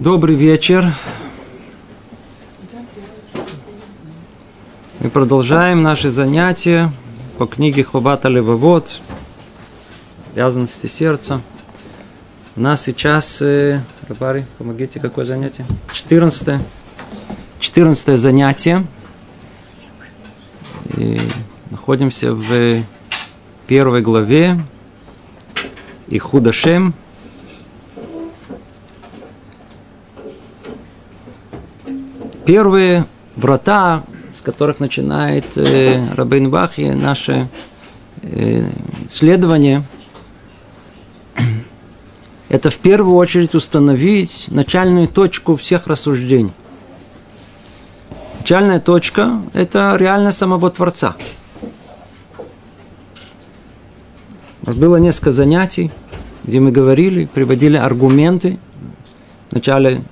[0.00, 0.86] Добрый вечер.
[5.00, 6.92] Мы продолжаем наши занятия
[7.36, 9.00] по книге Хобата Левовод
[10.32, 11.40] «Обязанности сердца».
[12.54, 15.64] У нас сейчас, э, Рабари, помогите, какое занятие?
[15.92, 16.60] 14
[17.58, 18.86] 14 занятие.
[20.96, 21.20] И
[21.70, 22.84] находимся в
[23.66, 24.60] первой главе
[26.06, 26.94] и Худашем.
[32.48, 33.04] Первые
[33.36, 37.46] врата, с которых начинает э, Рабейн Бахи наше
[38.22, 38.64] э,
[39.06, 39.82] исследование,
[42.48, 46.54] это в первую очередь установить начальную точку всех рассуждений.
[48.38, 51.16] Начальная точка– это реальность самого Творца–
[54.62, 55.90] У нас было несколько занятий,
[56.44, 58.58] где мы говорили, приводили аргументы.
[59.50, 60.02] Вначале,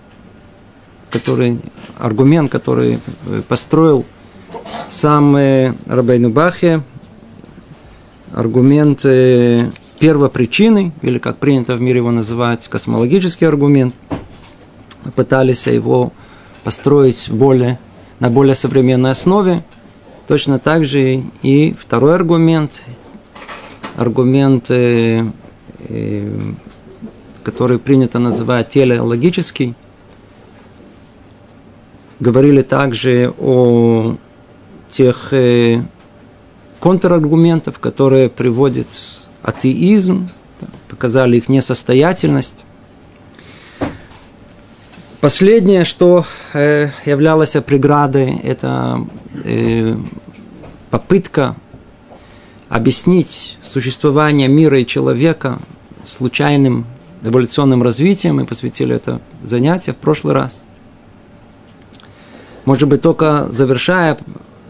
[1.17, 1.59] который,
[1.99, 4.05] аргумент, который э, построил
[4.91, 6.83] сам э, Рабейну Бахе,
[8.35, 13.95] аргумент э, первопричины, или как принято в мире его называть, космологический аргумент.
[15.15, 16.13] Пытались его
[16.65, 17.79] построить более,
[18.21, 19.63] на более современной основе.
[20.29, 22.83] Точно так же и второй аргумент,
[23.97, 24.65] аргумент,
[27.45, 29.77] который принято называть телеологический.
[32.19, 34.17] Говорили также о
[34.89, 35.83] тех э,
[36.81, 38.89] контраргументов, которые приводят
[39.43, 40.29] атеизм,
[40.89, 42.65] показали их несостоятельность.
[45.21, 49.07] Последнее, что э, являлось преградой, это
[50.91, 51.57] попытка
[52.69, 55.59] объяснить существование мира и человека
[56.07, 56.87] случайным
[57.23, 58.37] эволюционным развитием.
[58.37, 60.61] Мы посвятили это занятие в прошлый раз.
[62.67, 64.19] Может быть, только завершая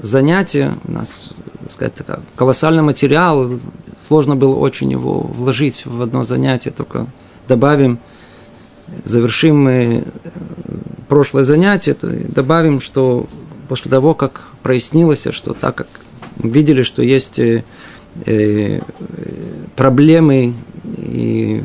[0.00, 1.08] занятие, у нас,
[1.62, 3.58] так сказать, такой колоссальный материал,
[4.00, 7.06] сложно было очень его вложить в одно занятие, только
[7.48, 7.98] добавим,
[9.04, 10.04] завершим мы
[11.08, 13.26] прошлое занятие, то добавим, что
[13.68, 15.88] после того, как прояснилось, что так как
[16.36, 17.64] видели, что есть э,
[18.26, 18.80] э,
[19.74, 20.52] проблемы
[20.98, 21.62] и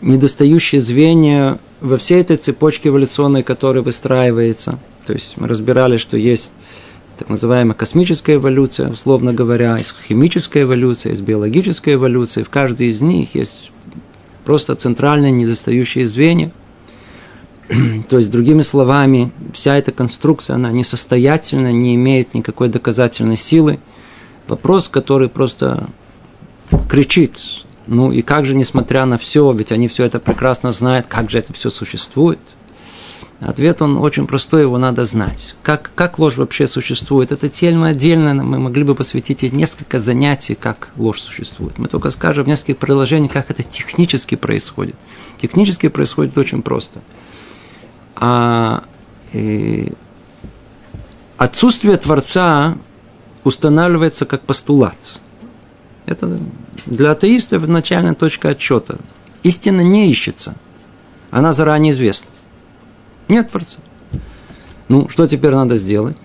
[0.00, 4.78] недостающие звенья во всей этой цепочке эволюционной, которая выстраивается.
[5.08, 6.52] То есть мы разбирали, что есть
[7.18, 12.44] так называемая космическая эволюция, условно говоря, есть химическая эволюция, есть биологическая эволюция.
[12.44, 13.70] В каждой из них есть
[14.44, 16.52] просто центральные недостающие звенья–
[18.08, 23.78] То есть, другими словами, вся эта конструкция, она несостоятельна, не имеет никакой доказательной силы.
[24.46, 25.88] Вопрос, который просто
[26.86, 27.40] кричит,
[27.86, 31.38] ну и как же, несмотря на все, ведь они все это прекрасно знают, как же
[31.38, 32.40] это все существует?
[33.40, 35.54] Ответ он очень простой, его надо знать.
[35.62, 37.30] Как, как ложь вообще существует?
[37.30, 41.78] Это тема отдельно, мы могли бы посвятить несколько занятий, как ложь существует.
[41.78, 44.96] Мы только скажем в нескольких приложениях, как это технически происходит.
[45.40, 47.00] Технически происходит очень просто–
[48.20, 48.82] а
[49.32, 49.88] э,
[51.36, 52.76] отсутствие Творца
[53.44, 54.96] устанавливается как постулат.
[56.06, 56.40] Это
[56.86, 58.98] для атеистов начальная точка отчета.
[59.44, 60.56] Истина не ищется.
[61.30, 62.28] Она заранее известна.
[63.28, 63.78] Нет Творца.
[64.88, 66.16] Ну, что теперь надо сделать?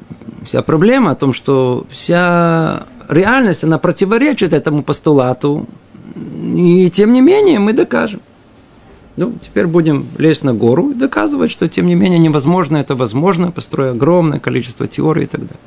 [0.46, 5.68] Вся проблема о том, что вся реальность, она противоречит этому постулату.
[6.16, 8.22] И тем не менее мы докажем.
[9.16, 13.52] Ну, теперь будем лезть на гору и доказывать, что, тем не менее, невозможно это возможно,
[13.52, 15.60] построя огромное количество теорий и так далее.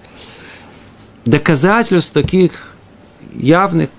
[1.26, 2.74] Доказательств таких
[3.34, 3.90] явных,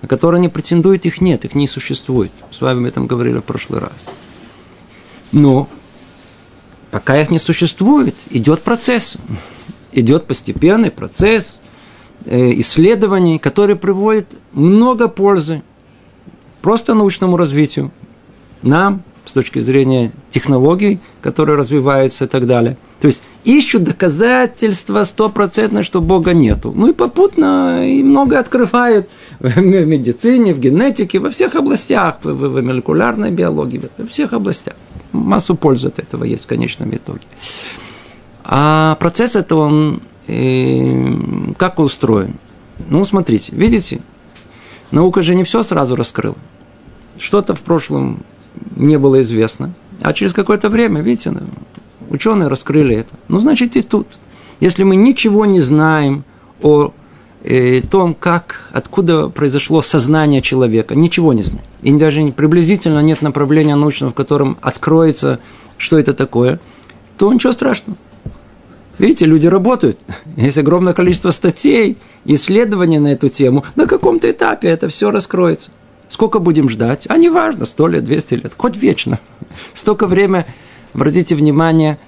[0.00, 2.32] на которые они претендуют, их нет, их не существует.
[2.50, 4.06] С вами об этом говорили в прошлый раз.
[5.32, 5.68] Но
[6.92, 9.16] пока их не существует, идет процесс.
[9.92, 11.60] Идет постепенный процесс
[12.26, 15.62] э, исследований, который приводит много пользы
[16.60, 17.90] просто научному развитию,
[18.62, 22.76] нам, с точки зрения технологий, которые развиваются и так далее.
[23.00, 26.72] То есть ищут доказательства стопроцентно, что Бога нету.
[26.74, 29.08] Ну и попутно и много открывают
[29.40, 34.74] в медицине, в генетике, во всех областях, в, в, в молекулярной биологии, во всех областях.
[35.12, 37.22] Массу пользы от этого есть в конечном итоге.
[38.44, 42.36] А процесс это он э, как устроен?
[42.88, 44.00] Ну, смотрите, видите,
[44.90, 46.36] наука же не все сразу раскрыла.
[47.18, 48.24] Что-то в прошлом
[48.76, 49.72] не было известно.
[50.00, 51.40] А через какое-то время, видите, ну,
[52.10, 53.14] ученые раскрыли это.
[53.28, 54.06] Ну, значит, и тут.
[54.60, 56.24] Если мы ничего не знаем
[56.60, 56.92] о
[57.42, 61.64] э, том, как, откуда произошло сознание человека, ничего не знаем.
[61.82, 65.40] И даже приблизительно нет направления научного, в котором откроется,
[65.78, 66.60] что это такое,
[67.18, 67.98] то ничего страшного.
[68.98, 69.98] Видите, люди работают.
[70.36, 73.64] Есть огромное количество статей, исследований на эту тему.
[73.74, 75.70] На каком-то этапе это все раскроется.
[76.12, 77.06] Сколько будем ждать?
[77.08, 79.18] А не важно, сто лет, двести лет, хоть вечно.
[79.72, 80.44] Столько времени,
[80.92, 81.98] обратите внимание,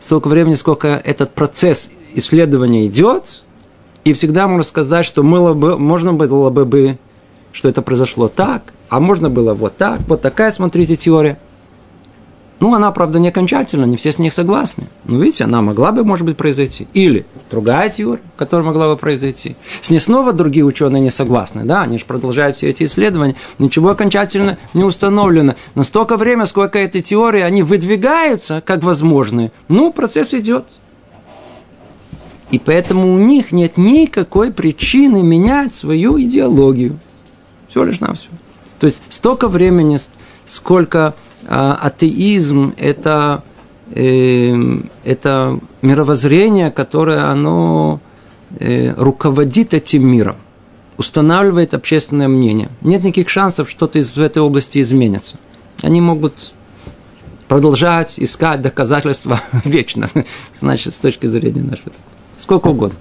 [0.00, 3.44] столько времени, сколько этот процесс исследования идет,
[4.02, 6.98] и всегда можно сказать, что было бы, можно было бы,
[7.52, 11.38] что это произошло так, а можно было вот так, вот такая, смотрите, теория.
[12.60, 14.84] Ну, она, правда, не окончательна, не все с ней согласны.
[15.04, 16.86] Но видите, она могла бы, может быть, произойти.
[16.94, 19.56] Или другая теория, которая могла бы произойти.
[19.80, 21.64] С ней снова другие ученые не согласны.
[21.64, 23.34] Да, они же продолжают все эти исследования.
[23.58, 25.56] Ничего окончательно не установлено.
[25.74, 29.50] Но столько времени, сколько этой теории, они выдвигаются как возможные.
[29.68, 30.64] Ну, процесс идет.
[32.50, 36.98] И поэтому у них нет никакой причины менять свою идеологию.
[37.68, 38.28] Все лишь все.
[38.78, 39.98] То есть столько времени,
[40.46, 41.14] сколько
[41.48, 43.42] атеизм– это,
[43.94, 44.54] э,
[45.04, 48.00] это мировоззрение, которое оно
[48.58, 50.36] э, руководит этим миром,
[50.96, 52.68] устанавливает общественное мнение.
[52.82, 55.36] Нет никаких шансов, что-то из этой области изменится.
[55.82, 56.52] Они могут
[57.48, 60.08] продолжать искать доказательства вечно,
[60.60, 61.92] значит, с точки зрения нашего.
[62.36, 62.98] Сколько угодно.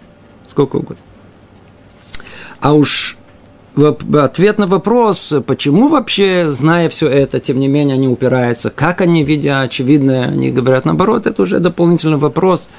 [0.47, 1.03] Сколько угодно.
[2.59, 3.17] А уж
[3.75, 9.23] ответ на вопрос, почему вообще, зная все это, тем не менее они упираются, как они,
[9.23, 12.69] видя очевидное, они говорят наоборот, это уже дополнительный вопрос,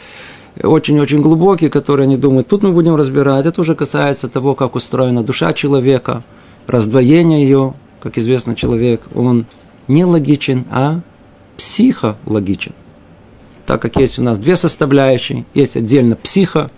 [0.63, 5.25] очень-очень глубокий, который они думают, тут мы будем разбирать, это уже касается того, как устроена
[5.25, 6.23] душа человека,
[6.67, 9.47] раздвоение ее, как известно, человек, он
[9.89, 11.01] не логичен, а
[11.57, 12.73] психологичен.
[13.67, 16.71] Так как есть у нас две составляющие, есть отдельно психо,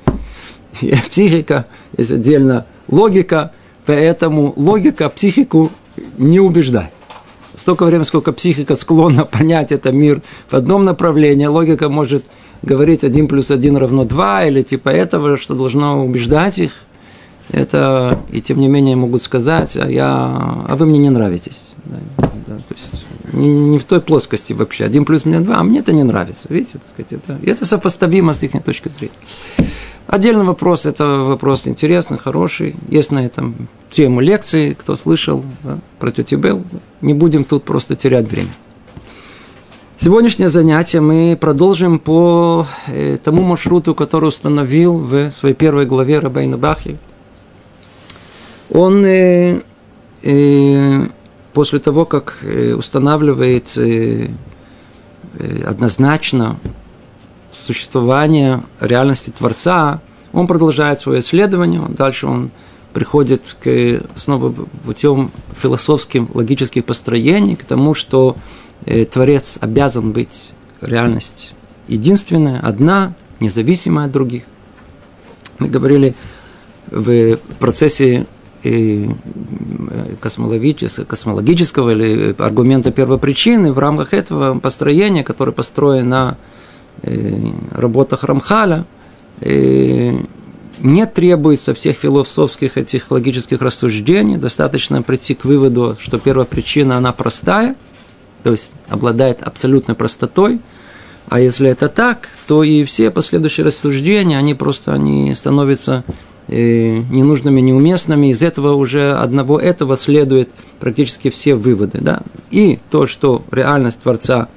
[1.11, 1.67] психика,
[1.99, 3.53] есть отдельно логика–
[3.87, 5.71] Поэтому логика психику
[6.19, 6.91] не убеждает.
[7.55, 12.25] Столько времени, сколько психика склонна понять это мир в одном направлении, логика может
[12.63, 16.73] говорить один плюс один равно два или типа этого, что должно убеждать их.
[17.53, 20.05] Это, и тем не менее могут сказать, а, я,
[20.69, 21.63] а вы мне не нравитесь.
[21.85, 21.97] Да,
[22.49, 24.85] да, то есть не, не в той плоскости вообще.
[24.85, 26.49] Один плюс мне два, а мне это не нравится.
[26.51, 29.15] Видите, так сказать, это, это сопоставимо с их точки зрения.
[30.07, 32.77] Отдельный вопрос, это вопрос интересный, хороший.
[32.89, 36.63] Есть на этом тему лекции, кто слышал да, про тетю Белл.
[37.01, 38.51] Не будем тут просто терять время.
[39.99, 46.57] Сегодняшнее занятие мы продолжим по э, тому маршруту, который установил в своей первой главе Рабейна
[46.57, 46.99] Бахи.
[48.71, 49.61] Он э,
[50.23, 51.07] э,
[51.53, 54.29] после того, как э, устанавливает э,
[55.39, 56.57] э, однозначно
[57.51, 60.01] существования реальности Творца,
[60.33, 62.51] он продолжает свое исследование, дальше он
[62.93, 64.53] приходит к, снова
[64.85, 68.37] путем философским, логических построений, к тому, что
[68.85, 71.53] э, Творец обязан быть реальность
[71.89, 74.45] единственная, одна, независимая от других.
[75.59, 76.15] Мы говорили
[76.91, 78.27] в процессе
[78.63, 79.07] э,
[80.21, 86.45] космологического, космологического или аргумента первопричины в рамках этого построения, которое построено на Э,
[87.73, 88.85] работах Рамхаля,
[89.41, 90.19] э,
[90.79, 97.13] не требуется всех философских этих логических рассуждений, достаточно прийти к выводу, что первая причина, она
[97.13, 97.77] простая,
[98.43, 100.61] то есть обладает абсолютной простотой,
[101.29, 106.05] а если это так, то и все последующие рассуждения, они просто они становятся
[106.47, 108.29] э, ненужными, неуместными.
[108.29, 111.99] Из этого уже одного этого следует практически все выводы.
[112.01, 112.23] Да?
[112.51, 114.49] И то, что реальность Творца,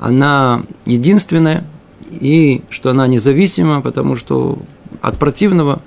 [0.00, 1.64] она единственная,
[2.10, 4.58] и что она независима, потому что
[5.00, 5.82] от противного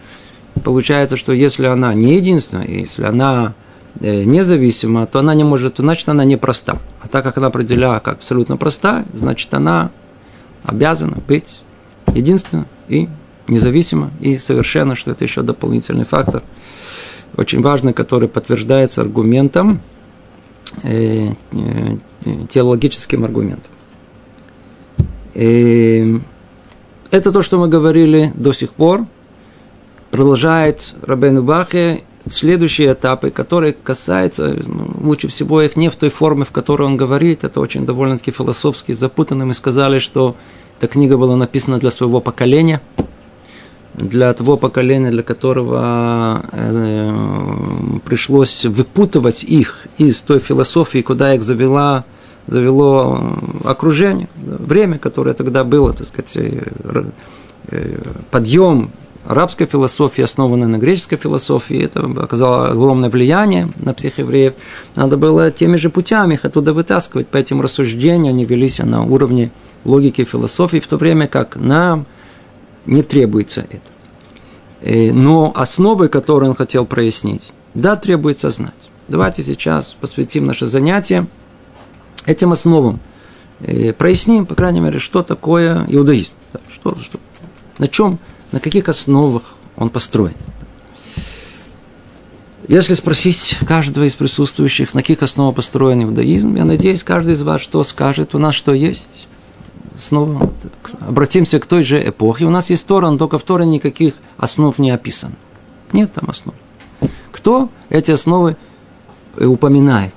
[0.64, 3.54] получается, что если она не единственная, если она
[4.00, 6.78] э, независима, то она не может, значит, она непроста.
[7.02, 9.92] А так как она определяла как абсолютно проста, значит, она
[10.64, 11.62] обязана быть
[12.14, 13.08] единственной и
[13.48, 16.44] независима, и совершенно, что это еще дополнительный фактор,
[17.38, 19.80] очень важный, который подтверждается аргументом,
[20.84, 21.98] э, э,
[22.50, 23.72] теологическим аргументом.
[25.34, 29.06] Это то, что мы говорили до сих пор.
[30.12, 36.44] Продолжает Рабейну Бахе следующие этапы, которые касаются, ну, лучше всего их не в той форме,
[36.44, 39.46] в которой он говорит, это очень довольно-таки философски запутанно.
[39.46, 40.36] Мы сказали, что
[40.80, 42.82] эта книга была написана для своего поколения,
[43.94, 47.14] для того поколения, для которого э,
[48.06, 52.06] пришлось выпутывать их из той философии, куда их завела
[52.48, 57.04] завело окружение, время, которое тогда было, так сказать, э,
[57.70, 57.98] э,
[58.30, 58.92] подъем
[59.26, 61.84] арабская философия, основанная на греческой философии.
[61.84, 64.54] Это оказало огромное влияние на психоевреев.
[64.96, 67.28] Надо было теми же путями их оттуда вытаскивать.
[67.28, 69.52] По этим рассуждениям они велись на уровне
[69.86, 72.06] логики философии, в то время как нам
[72.86, 73.82] не требуется это.
[74.82, 78.74] Э, но основы, которые он хотел прояснить, да, требуется знать.
[79.08, 81.28] Давайте сейчас посвятим наше занятие
[82.26, 83.00] этим основам.
[83.62, 86.32] И проясним, по крайней мере, что такое иудаизм.
[86.74, 87.20] Что, что,
[87.78, 88.20] на чем,
[88.52, 89.44] на каких основах
[89.78, 90.34] он построен.
[92.68, 97.62] Если спросить каждого из присутствующих, на каких основах построен иудаизм, я надеюсь, каждый из вас
[97.62, 99.28] что скажет, у нас что есть.
[99.98, 100.50] Снова
[101.02, 102.46] обратимся к той же эпохе.
[102.46, 105.34] У нас есть Тора, но только в Торе никаких основ не описано.
[105.92, 106.56] Нет там основ.
[107.32, 108.56] Кто эти основы
[109.38, 110.14] упоминает?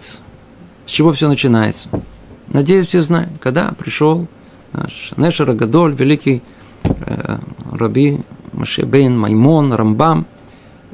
[0.87, 1.88] С чего все начинается?
[2.49, 4.26] Надеюсь, все знают, когда пришел
[4.73, 6.43] наш Нешер Гадоль, великий
[6.83, 7.38] э,
[7.73, 8.21] раби
[8.53, 10.26] Машебейн Маймон, Рамбам,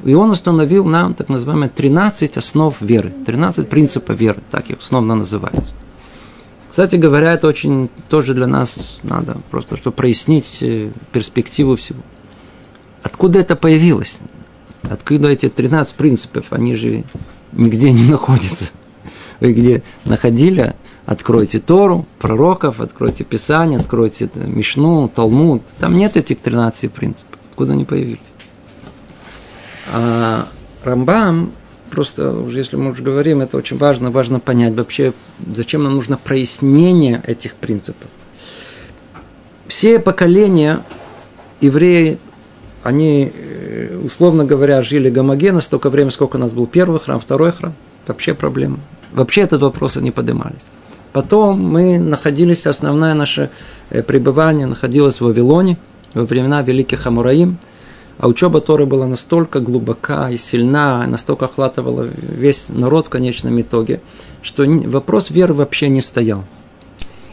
[0.03, 5.15] и он установил нам так называемые 13 основ веры, 13 принципов веры, так их основно
[5.15, 5.73] называется.
[6.69, 11.99] Кстати говоря, это очень тоже для нас надо, просто чтобы прояснить э, перспективу всего.
[13.03, 14.19] Откуда это появилось?
[14.89, 16.45] Откуда эти 13 принципов?
[16.51, 17.03] Они же
[17.51, 18.71] нигде не находятся.
[19.41, 20.75] Вы где находили,
[21.07, 25.63] откройте Тору, пророков, откройте Писание, откройте Мишну, Талмуд.
[25.79, 27.39] Там нет этих 13 принципов.
[27.49, 28.19] Откуда они появились?
[29.91, 30.47] А
[30.83, 31.53] Рамбам,
[31.89, 35.11] просто уже если мы уже говорим, это очень важно, важно понять вообще,
[35.53, 38.09] зачем нам нужно прояснение этих принципов.
[39.67, 40.83] Все поколения
[41.61, 42.19] евреи,
[42.83, 47.51] они, э, условно говоря, жили гомогенно столько времени, сколько у нас был первый храм, второй
[47.51, 47.73] храм.
[48.05, 48.79] Вообще проблема.
[49.11, 50.61] Вообще этот вопрос не поднимались.
[51.13, 53.49] Потом мы находились, основное наше
[53.89, 55.77] э, пребывание находилось в Вавилоне
[56.13, 57.57] во времена Великих Амураим,
[58.17, 63.99] а учеба Торы была настолько глубока и сильна, настолько охватывала весь народ в конечном итоге,
[64.41, 66.45] что вопрос веры вообще не стоял.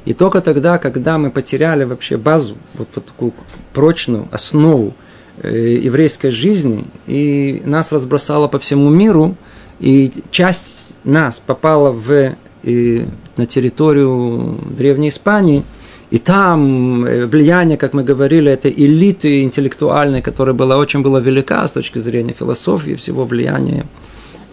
[0.04, 3.34] И только тогда, когда мы потеряли вообще базу, вот, вот такую
[3.74, 4.94] прочную основу
[5.42, 9.36] э, еврейской жизни, и нас разбросало по всему миру,
[9.80, 15.64] и часть нас попала в и на территорию Древней Испании,
[16.10, 21.66] и там э, влияние, как мы говорили, этой элиты интеллектуальной, которая была очень была велика
[21.66, 23.86] с точки зрения философии, всего влияния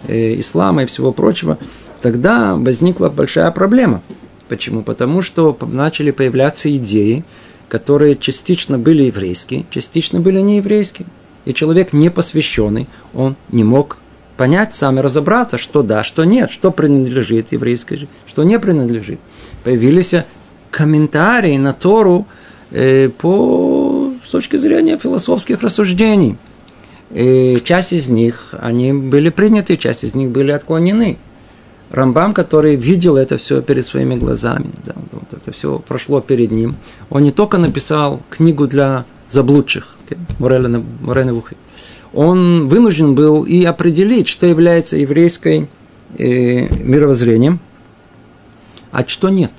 [0.07, 1.57] э, ислама и всего прочего,
[2.01, 4.01] тогда возникла большая проблема.
[4.49, 4.83] Почему?
[4.83, 7.23] Потому что начали появляться идеи,
[7.69, 11.07] которые частично были еврейские, частично были нееврейские.
[11.45, 13.97] И человек не посвященный, он не мог
[14.37, 19.19] понять сам и разобраться, что да, что нет, что принадлежит еврейской жизни, что не принадлежит.
[19.63, 20.13] Появились
[20.71, 22.27] комментарии на Тору
[22.71, 26.37] э, по, с точки зрения философских рассуждений.
[27.11, 31.17] И часть из них, они были приняты, часть из них были отклонены.
[31.91, 36.75] Рамбам, который видел это все перед своими глазами, да, вот это все прошло перед ним,
[37.09, 39.95] он не только написал книгу для заблудших,
[40.39, 41.55] Морена Вухи,
[42.15, 45.67] он вынужден был и определить, что является еврейской
[46.17, 46.23] э,
[46.83, 47.59] мировоззрением,
[48.91, 49.51] а что нет.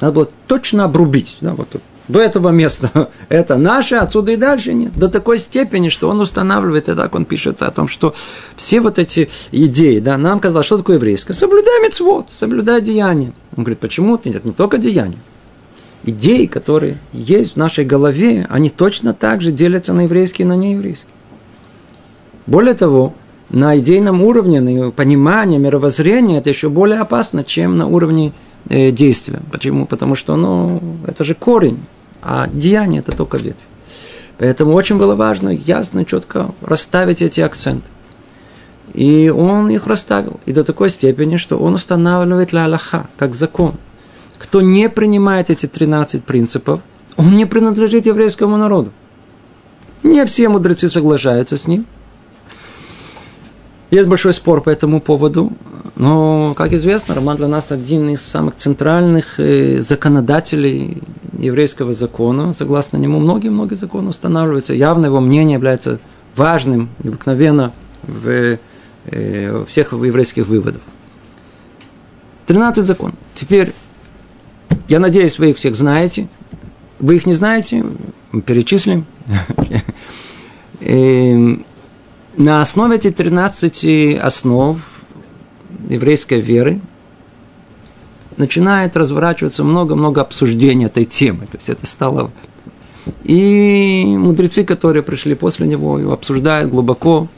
[0.00, 1.38] Надо было точно обрубить.
[1.40, 1.68] Да, вот
[2.08, 4.92] до этого места это наше, отсюда и дальше нет.
[4.94, 8.14] До такой степени, что он устанавливает, и так он пишет о том, что
[8.56, 11.32] все вот эти идеи, да, нам казалось, что такое еврейское?
[11.32, 13.32] Соблюдай мецвод, соблюдай деяния.
[13.56, 14.20] Он говорит, почему?
[14.22, 15.18] Нет, не только деяния.
[16.04, 20.56] Идеи, которые есть в нашей голове, они точно так же делятся на еврейские и на
[20.56, 21.11] нееврейские.
[22.46, 23.14] Более того,
[23.50, 28.32] на идейном уровне, на понимание, мировоззрение, это еще более опасно, чем на уровне
[28.68, 29.40] э, действия.
[29.50, 29.86] Почему?
[29.86, 31.80] Потому что ну, это же корень,
[32.22, 33.60] а деяние это только ветвь.
[34.38, 37.88] Поэтому очень было важно ясно, четко расставить эти акценты.
[38.94, 40.40] И он их расставил.
[40.46, 43.74] И до такой степени, что он устанавливает ля Аллаха, как закон.
[44.38, 46.80] Кто не принимает эти 13 принципов,
[47.16, 48.90] он не принадлежит еврейскому народу.
[50.02, 51.86] Не все мудрецы соглашаются с ним–
[53.92, 55.52] есть большой спор по этому поводу,
[55.96, 61.02] но, как известно, Роман для нас один из самых центральных э, законодателей
[61.38, 62.54] еврейского закона.
[62.54, 64.72] Согласно нему, многие-многие законы устанавливаются.
[64.72, 66.00] Явно его мнение является
[66.34, 67.72] важным, необыкновенно
[68.02, 68.58] в
[69.04, 70.80] э, всех еврейских выводах.
[72.46, 73.16] 13 законов.
[73.34, 73.74] Теперь,
[74.88, 76.28] я надеюсь, вы их всех знаете.
[76.98, 77.84] Вы их не знаете,
[78.46, 79.04] перечислим.
[82.36, 85.02] На основе этих 13 основ
[85.88, 86.80] еврейской веры
[88.36, 91.40] начинает разворачиваться много-много обсуждений этой темы.
[91.40, 92.30] То есть это стало
[93.24, 97.28] И мудрецы, которые пришли после него, его обсуждают глубоко.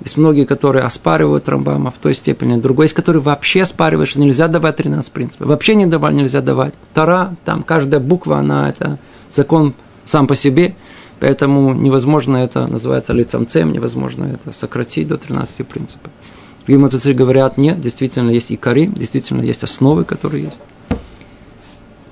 [0.00, 4.46] Есть многие, которые оспаривают Рамбама в той степени, другой есть, которые вообще оспаривают, что нельзя
[4.46, 5.48] давать 13 принципов.
[5.48, 6.74] Вообще не давать, нельзя давать.
[6.94, 8.98] Тара, там каждая буква, она это
[9.30, 9.74] закон
[10.04, 10.76] сам по себе,
[11.20, 16.10] поэтому невозможно это, называется лицамцем, невозможно это сократить до 13 принципов.
[16.60, 20.58] Другие мудрецы говорят, нет, действительно есть икари, действительно есть основы, которые есть.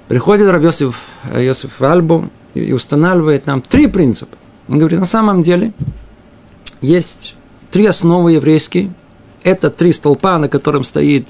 [0.08, 1.00] Приходит Рабьосиф
[1.34, 4.36] Йосиф Альбу и устанавливает нам три принципа.
[4.68, 5.72] Он говорит, на самом деле
[6.80, 7.34] есть
[7.70, 8.94] три основы еврейские.
[9.42, 11.28] Это три столпа, на котором стоит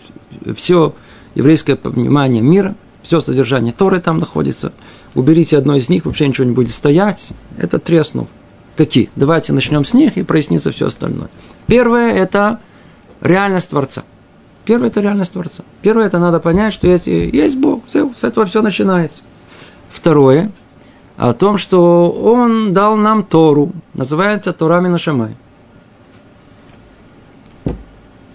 [0.55, 0.95] все
[1.35, 4.73] еврейское понимание мира, все содержание Торы там находится.
[5.17, 7.31] Уберите одно из них, вообще ничего не будет стоять.
[7.59, 8.29] Это основы.
[8.77, 9.09] Какие?
[9.17, 11.29] Давайте начнем с них и прояснится все остальное.
[11.67, 12.61] Первое– это
[13.23, 14.05] реальность Творца.
[14.67, 15.65] Первое– это реальность Творца.
[15.81, 17.87] Первое– это надо понять, что есть, есть Бог.
[17.87, 19.23] Все, с этого все начинается.
[19.91, 20.53] Второе–
[21.17, 23.73] о том, что Он дал нам Тору.
[23.95, 25.35] Называется Торами Нашамай.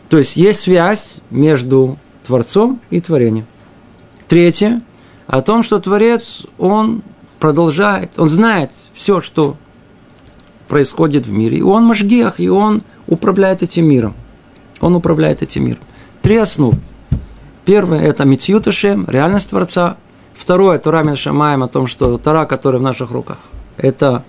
[0.09, 3.45] То есть есть связь между Творцом и Творением.
[4.27, 4.81] Третье,
[5.31, 7.03] о том, что Творец, он
[7.39, 9.55] продолжает, он знает все, что
[10.67, 11.59] происходит в мире.
[11.59, 14.13] И он Машгех, и он управляет этим миром.
[14.81, 15.79] Он управляет этим миром.
[16.21, 16.77] Три основы.
[17.63, 19.95] Первое– это Митьюташем, реальность Творца.
[20.33, 23.37] Второе– Тура Шамаем о том, что Тора, которая в наших руках,
[23.77, 24.25] это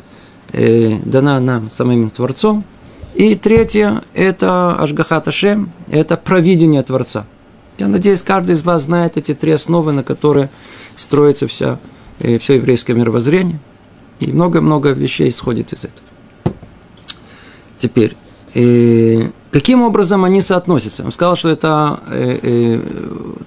[0.52, 2.62] э, дана нам самим Творцом.
[3.14, 7.26] И третье– это Ашгахат Ашем, это провидение Творца.
[7.78, 10.50] Я надеюсь, каждый из вас знает эти три основы, на которые
[11.02, 11.78] строится вся,
[12.20, 13.58] э, все еврейское мировоззрение.
[14.20, 16.06] И много-много вещей исходит из этого.
[17.78, 18.16] Теперь,
[18.54, 21.04] э, каким образом они соотносятся?
[21.04, 22.80] Он сказал, что это э, э,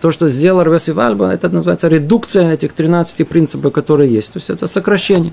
[0.02, 4.34] то, что сделал Рвеси Вальба, это называется редукция этих 13 принципов, которые есть.
[4.34, 5.32] То есть это сокращение.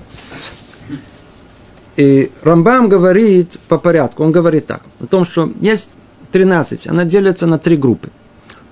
[1.95, 5.91] И Рамбам говорит по порядку, он говорит так, о том, что есть
[6.31, 8.09] 13, она делится на три группы.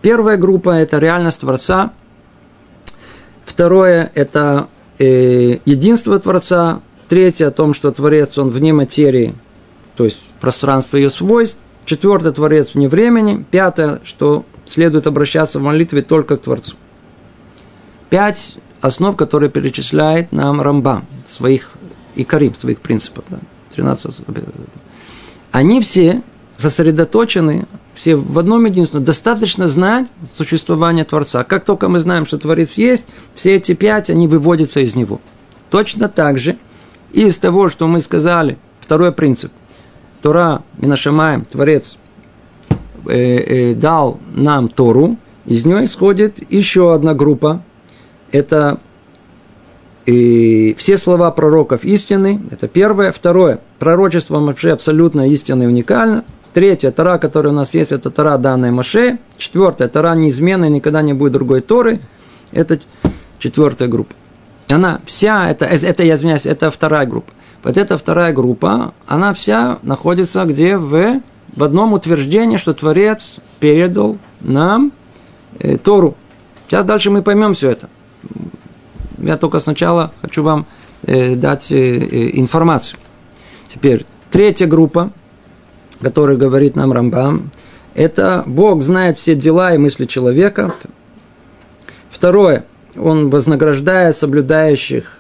[0.02, 1.92] Первая группа– это реальность Творца.
[3.52, 6.80] Второе– это э, единство Творца.
[7.10, 9.36] Третье– о том, что Творец, он вне материи,
[9.98, 11.58] то есть пространство ее свойств.
[11.84, 13.46] Четвертое– Творец вне времени.
[13.52, 16.78] Пятое– что следует обращаться в молитве только к Творцу.
[18.10, 21.72] Пять основ, которые перечисляет нам Рамбам своих
[22.16, 23.26] и Карим, своих принципов.
[23.28, 23.40] Да,
[23.76, 24.22] 13.
[25.52, 26.22] Они все
[26.56, 27.66] сосредоточены,
[28.02, 29.04] все в одном единственном.
[29.04, 31.44] Достаточно знать существование Творца.
[31.44, 35.22] Как только мы знаем, что Творец есть, все эти пять, они выводятся из него.
[35.70, 36.58] Точно так же
[37.14, 39.52] из того, что мы сказали, второй принцип.
[40.24, 41.98] Тора, Минашамаем, Творец
[43.06, 47.62] э, э, дал нам Тору, из нее исходит еще одна группа.
[48.32, 48.80] Это
[50.08, 53.12] и все слова пророков истины, это первое.
[53.12, 56.26] Второе, пророчество вообще абсолютно истинно и уникально.
[56.54, 59.20] Третье, Тара, которая у нас есть, это Тара, данная Маше.
[59.38, 62.02] Четвертое, Тара неизменная, никогда не будет другой Торы.
[62.52, 62.80] Это
[63.40, 64.14] четвертая группа.
[64.68, 67.32] Она вся, это, это я извиняюсь, это вторая группа.
[67.64, 70.78] Вот эта вторая группа, она вся находится где?
[70.78, 71.22] В,
[71.56, 74.92] в одном утверждении, что Творец передал нам
[75.60, 76.16] э, Тору.
[76.68, 77.90] Сейчас дальше мы поймем все это.
[79.18, 80.66] Я только сначала хочу вам
[81.04, 82.98] э, дать э, э, информацию.
[83.68, 85.12] Теперь, третья группа,
[86.02, 87.52] которая говорит нам Рамбам,
[87.94, 90.74] это Бог знает все дела и мысли человека.
[92.10, 95.18] Второе, Он вознаграждает соблюдающих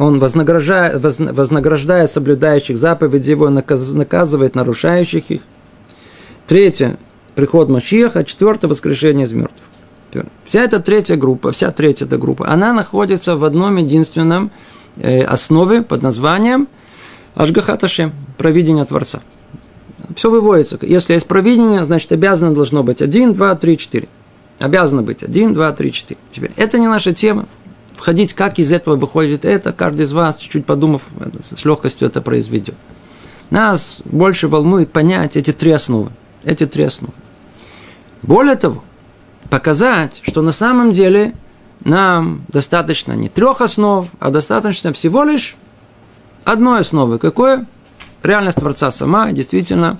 [0.00, 5.42] он вознаграждает, вознаграждает соблюдающих заповеди его, наказывает нарушающих их.
[6.46, 6.96] Третье–
[7.34, 8.24] приход Машиаха.
[8.24, 10.24] Четвертое– воскрешение из мертвых.
[10.46, 14.50] Вся эта третья группа, вся третья эта группа, она находится в одном единственном
[14.96, 16.68] э, основе под названием
[17.34, 19.20] Ашгахаташем, провидение Творца.
[20.16, 20.78] Все выводится.
[20.82, 24.08] Если есть провидение, значит обязано должно быть один, два, три, четыре.
[24.58, 26.18] Обязано быть один, два, три, четыре.
[26.32, 27.46] Теперь, это не наша тема.
[27.94, 31.08] Входить, как из этого выходит это, каждый из вас, чуть-чуть подумав,
[31.42, 32.76] с легкостью это произведет.
[33.50, 36.10] Нас больше волнует понять эти три основы.
[36.44, 37.12] Эти три основы.
[38.22, 38.82] Более того,
[39.50, 41.34] показать, что на самом деле
[41.84, 45.56] нам достаточно не трех основ, а достаточно всего лишь
[46.44, 47.18] одной основы.
[47.18, 47.66] Какое?
[48.22, 49.98] Реальность Творца сама, действительно,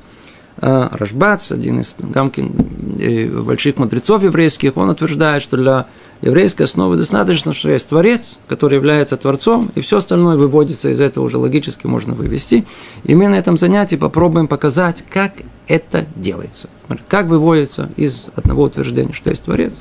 [0.61, 2.55] э, Рашбац, один из Гамкин,
[2.99, 5.87] э, больших мудрецов еврейских, он утверждает, что для
[6.23, 11.25] еврейской основы достаточно, что есть Творец, который является Творцом, и все остальное выводится из этого
[11.25, 12.67] уже логически можно вывести.
[13.05, 15.33] И мы на этом занятии попробуем показать, как
[15.67, 16.69] это делается.
[17.09, 19.73] Как выводится из одного утверждения, что есть Творец.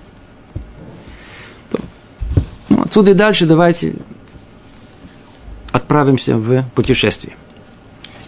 [2.70, 3.96] Ну, отсюда и дальше давайте
[5.72, 7.36] отправимся в путешествие.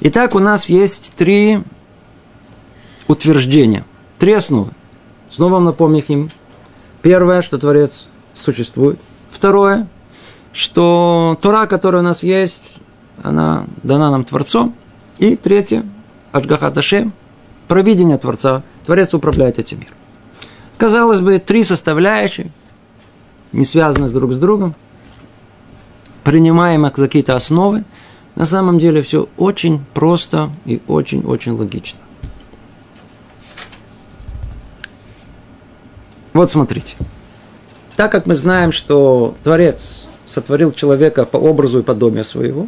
[0.01, 1.61] Итак, у нас есть три
[3.07, 3.85] утверждения,
[4.17, 4.71] три основы.
[5.29, 6.31] Снова напомним им.
[7.01, 8.99] Первое, что Творец существует.
[9.31, 9.87] Второе,
[10.53, 12.73] что Тора, которая у нас есть,
[13.23, 14.75] она дана нам Творцом.
[15.17, 15.85] И третье,
[16.31, 17.13] Ашгаха Ташем,
[17.67, 18.63] провидение Творца.
[18.85, 19.93] Творец управляет этим миром.
[20.77, 22.51] Казалось бы, три составляющие,
[23.51, 24.73] не связаны друг с другом,
[26.23, 27.83] принимаем их за какие-то основы.
[28.35, 31.99] На самом деле все очень просто и очень-очень логично.
[36.33, 36.95] Вот смотрите.
[37.97, 42.67] Так как мы знаем, что Творец сотворил человека по образу и подобию своего,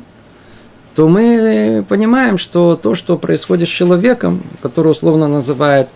[0.96, 5.88] то мы понимаем, что то, что происходит с человеком, который условно называет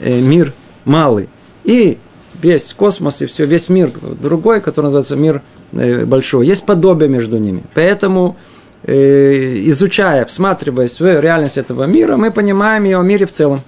[0.00, 1.28] э, мир малый,
[1.64, 1.98] и
[2.40, 7.38] весь космос, и все, весь мир другой, который называется мир э, большой, есть подобие между
[7.38, 7.62] ними.
[7.74, 8.36] Поэтому,
[8.84, 13.60] э, изучая, всматриваясь в реальность этого мира, мы понимаем о мире в целом.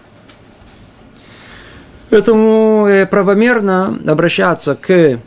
[2.11, 5.21] Поэтому правомерно обращаться к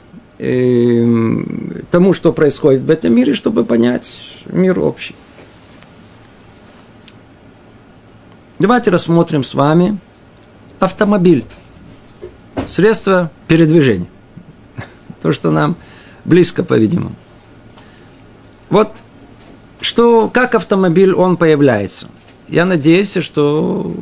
[1.92, 5.14] тому, что происходит в этом мире, чтобы понять мир общий.
[8.62, 9.98] Давайте рассмотрим с вами
[10.80, 11.46] автомобиль.
[12.68, 14.08] Средство передвижения.
[15.24, 15.78] То, что нам
[16.26, 17.16] близко, по-видимому.
[18.70, 18.90] Вот
[19.80, 22.08] что, как автомобиль он появляется.
[22.48, 23.94] Я надеюсь, что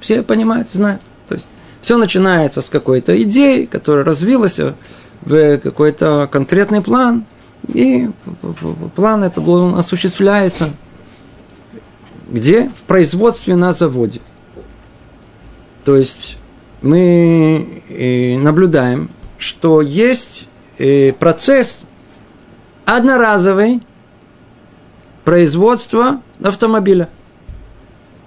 [0.00, 1.02] все понимают, знают.
[1.28, 1.48] То есть
[1.80, 4.60] все начинается с какой-то идеи, которая развилась
[5.22, 7.24] в какой-то конкретный план,
[7.68, 8.10] и
[8.96, 10.70] план этот осуществляется
[12.32, 12.70] где?
[12.70, 14.20] В производстве на заводе.
[15.84, 16.38] То есть
[16.80, 21.82] мы э, наблюдаем, что есть э, процесс
[22.84, 23.82] одноразовый
[25.24, 27.08] производства автомобиля.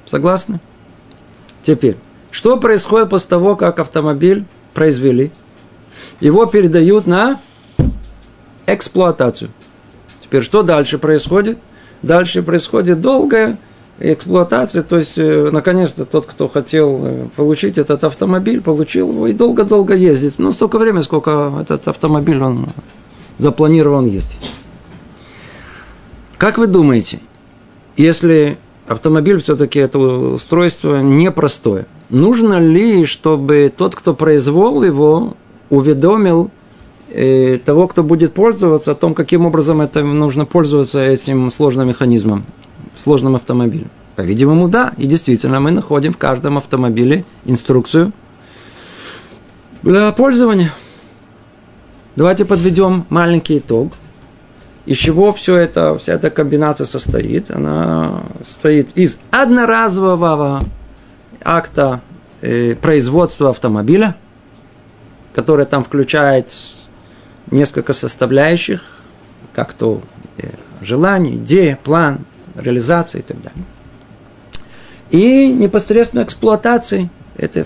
[0.06, 0.60] Согласны?
[1.64, 1.98] Теперь,
[2.32, 5.32] что происходит после того, как автомобиль произвели?
[6.20, 7.40] Его передают на
[8.68, 9.52] эксплуатацию.
[10.22, 11.58] Теперь, что дальше происходит?
[12.02, 13.58] Дальше происходит долгое
[14.00, 19.34] эксплуатации, то есть, э, наконец-то тот, кто хотел э, получить этот автомобиль, получил его и
[19.34, 20.38] долго-долго ездить.
[20.38, 22.68] Ну, столько времени, сколько этот автомобиль он
[23.38, 24.52] запланирован ездить.
[26.38, 27.20] Как вы думаете,
[27.96, 35.36] если автомобиль все-таки это устройство непростое, нужно ли, чтобы тот, кто произвел его,
[35.70, 36.52] уведомил
[37.10, 42.46] э, того, кто будет пользоваться, о том, каким образом это нужно пользоваться этим сложным механизмом?
[42.98, 43.88] Сложном автомобиле?
[44.16, 44.94] По-видимому, да.
[44.98, 48.14] И действительно, мы находим в каждом автомобиле инструкцию
[49.84, 50.72] для пользования.
[52.16, 53.94] Давайте подведем маленький итог.
[54.86, 57.52] Из чего все это, вся эта комбинация состоит?
[57.52, 60.64] Она состоит из одноразового
[61.44, 62.02] акта
[62.42, 64.16] э, производства автомобиля,
[65.34, 66.54] который там включает
[67.52, 69.00] несколько составляющих,
[69.54, 70.02] как то
[70.38, 70.50] э,
[70.82, 72.20] желание, идея, план,
[72.56, 73.66] реализации и так далее.
[75.12, 77.10] И непосредственно эксплуатации.
[77.38, 77.66] Это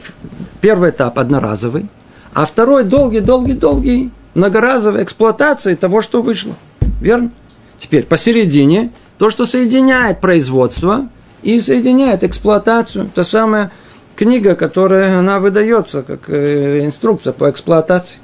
[0.61, 1.87] первый этап одноразовый.
[2.33, 6.55] А второй долгий-долгий-долгий многоразовой эксплуатации того, что вышло.
[7.01, 7.31] Верно?
[7.77, 11.09] Теперь посередине то, что соединяет производство
[11.41, 13.09] и соединяет эксплуатацию.
[13.13, 13.71] Та самая
[14.15, 18.19] книга, которая она выдается как э, инструкция по эксплуатации.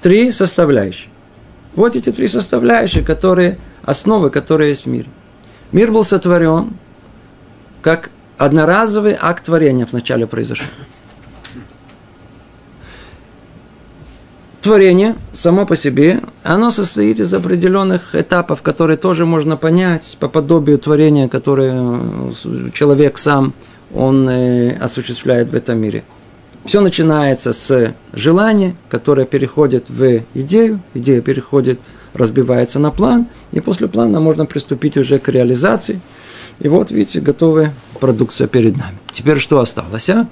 [0.00, 1.08] Три составляющие.
[1.74, 5.08] Вот эти три составляющие, которые, основы, которые есть в мире.
[5.72, 6.74] Мир был сотворен
[7.80, 10.66] как одноразовый акт творения вначале произошел.
[14.60, 20.78] Творение само по себе, оно состоит из определенных этапов, которые тоже можно понять по подобию
[20.78, 22.32] творения, которое
[22.72, 23.54] человек сам,
[23.92, 26.04] он э, осуществляет в этом мире.
[26.64, 33.60] Все начинается с желания, которое переходит в идею, идея переходит в разбивается на план, и
[33.60, 36.00] после плана можно приступить уже к реализации.
[36.58, 38.98] И вот, видите, готовая продукция перед нами.
[39.12, 40.26] Теперь что осталось, а?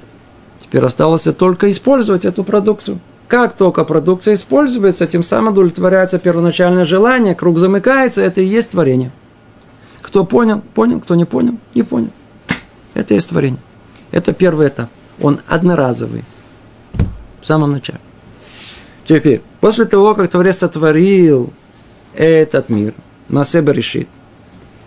[0.61, 3.01] Теперь осталось только использовать эту продукцию.
[3.27, 9.13] Как только продукция используется, тем самым удовлетворяется первоначальное желание, круг замыкается, это и есть творение.
[10.03, 12.11] Кто понял, понял, кто не понял, не понял.
[12.95, 13.61] Это и есть творение.
[14.11, 14.89] Это первый этап.
[15.21, 16.25] Он одноразовый.
[17.41, 18.01] В самом начале.
[19.07, 21.53] Теперь, после того, как Творец сотворил
[22.29, 22.95] этот мир.
[23.29, 24.09] Масеба решит.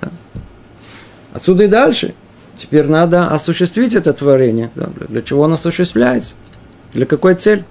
[0.02, 0.10] Да.
[1.34, 2.13] Отсюда и дальше.
[2.58, 4.69] Теперь надо осуществить это творение.
[4.76, 4.89] Да.
[5.10, 6.36] Для чего оно осуществляется?
[6.93, 7.65] Для какой цели?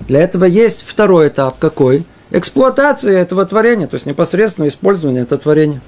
[0.00, 1.58] Для этого есть второй этап.
[1.58, 2.04] Какой?
[2.32, 5.80] эксплуатации этого творения, то есть непосредственно использование этого творения.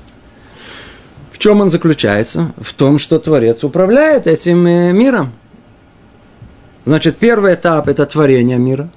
[1.33, 2.53] В чем он заключается?
[2.59, 5.33] В том, что Творец управляет этим э, миром.
[6.87, 8.89] Значит, первый этап– это творение мира,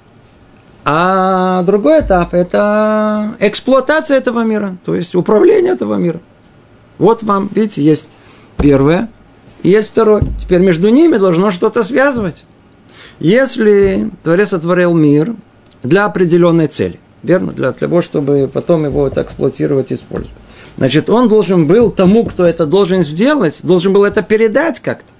[0.90, 6.22] а другой этап– это эксплуатация этого мира, то есть управление этого мира.
[6.96, 8.08] Вот вам, видите, есть
[8.56, 9.10] первое
[9.62, 10.22] и есть второе.
[10.40, 12.46] Теперь между ними должно что-то связывать.
[13.20, 15.34] Если Творец сотворил мир
[15.82, 17.52] для определенной цели, верно?
[17.52, 20.32] Для того, чтобы потом его это эксплуатировать и использовать.
[20.78, 25.12] Значит, он должен был тому, кто это должен сделать, должен был это передать как-то.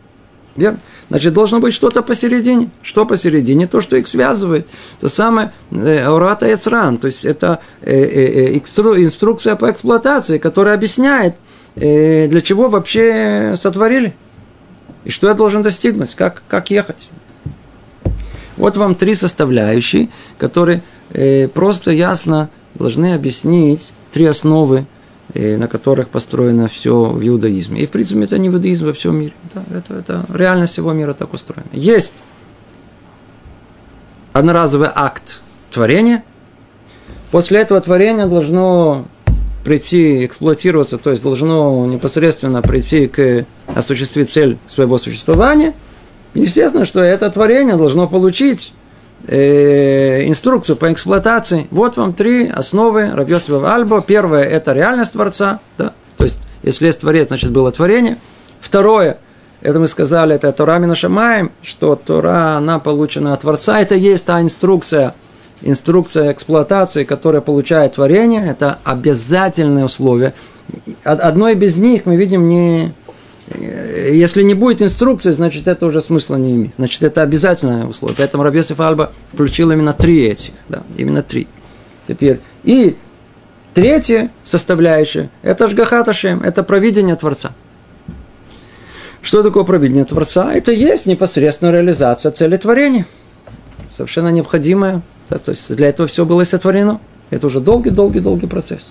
[0.57, 0.79] Верно?
[1.11, 2.69] Значит, должно быть что-то посередине.
[2.83, 3.67] Что посередине?
[3.67, 4.69] То, что их связывает.
[5.01, 6.99] То самое э, Аурата Яцран.
[6.99, 11.35] То есть, это э, э, инструкция по эксплуатации, которая объясняет,
[11.75, 14.15] для чего вообще сотворили.
[15.05, 17.09] И что я должен достигнуть, как, как ехать.
[18.57, 20.83] Вот вам три составляющие, которые
[21.55, 24.87] просто ясно должны объяснить три основы
[25.35, 27.83] на которых построено все в иудаизме.
[27.83, 29.33] И, в принципе, это не иудаизм во всем мире.
[29.55, 31.69] Да, это, это реальность всего мира так устроена.
[31.73, 32.13] Есть
[34.33, 36.25] одноразовый акт творения.
[37.31, 39.07] После этого творения должно
[39.65, 45.75] прийти, эксплуатироваться, то есть должно непосредственно прийти к осуществить цель своего существования.
[46.35, 48.73] Естественно, что это творение должно получить
[49.27, 51.67] э, инструкцию по эксплуатации.
[51.71, 54.01] Вот вам три основы Рабьосова Альбо.
[54.01, 55.61] Первое– это реальность Творца.
[55.77, 55.93] Да?
[56.17, 58.19] То есть, если есть Творец, значит, было творение.
[58.61, 59.19] Второе–
[59.61, 63.81] это мы сказали, это Тора Минашамаем, что Тора, она получена от Творца.
[63.81, 65.15] Это есть та инструкция,
[65.63, 68.47] инструкция эксплуатации, которая получает творение.
[68.47, 70.35] Это обязательное условие.
[71.03, 72.93] Одной без них мы видим не,
[73.57, 76.75] если не будет инструкции, значит, это уже смысла не имеет.
[76.77, 78.17] Значит, это обязательное условие.
[78.19, 80.53] Поэтому Рабьесиф Альба включил именно три этих.
[80.69, 81.49] Да, именно три.
[82.07, 82.41] Теперь.
[82.65, 82.97] И
[83.75, 87.53] третья составляющая– это Жгахаташем, это провидение Творца.
[89.23, 90.53] Что такое провидение Творца?
[90.53, 93.07] Это есть непосредственная реализация цели творения.
[93.95, 95.03] Совершенно необходимая.
[95.29, 97.01] Да, то есть для этого все было сотворено.
[97.31, 98.89] Это уже долгий-долгий-долгий процесс.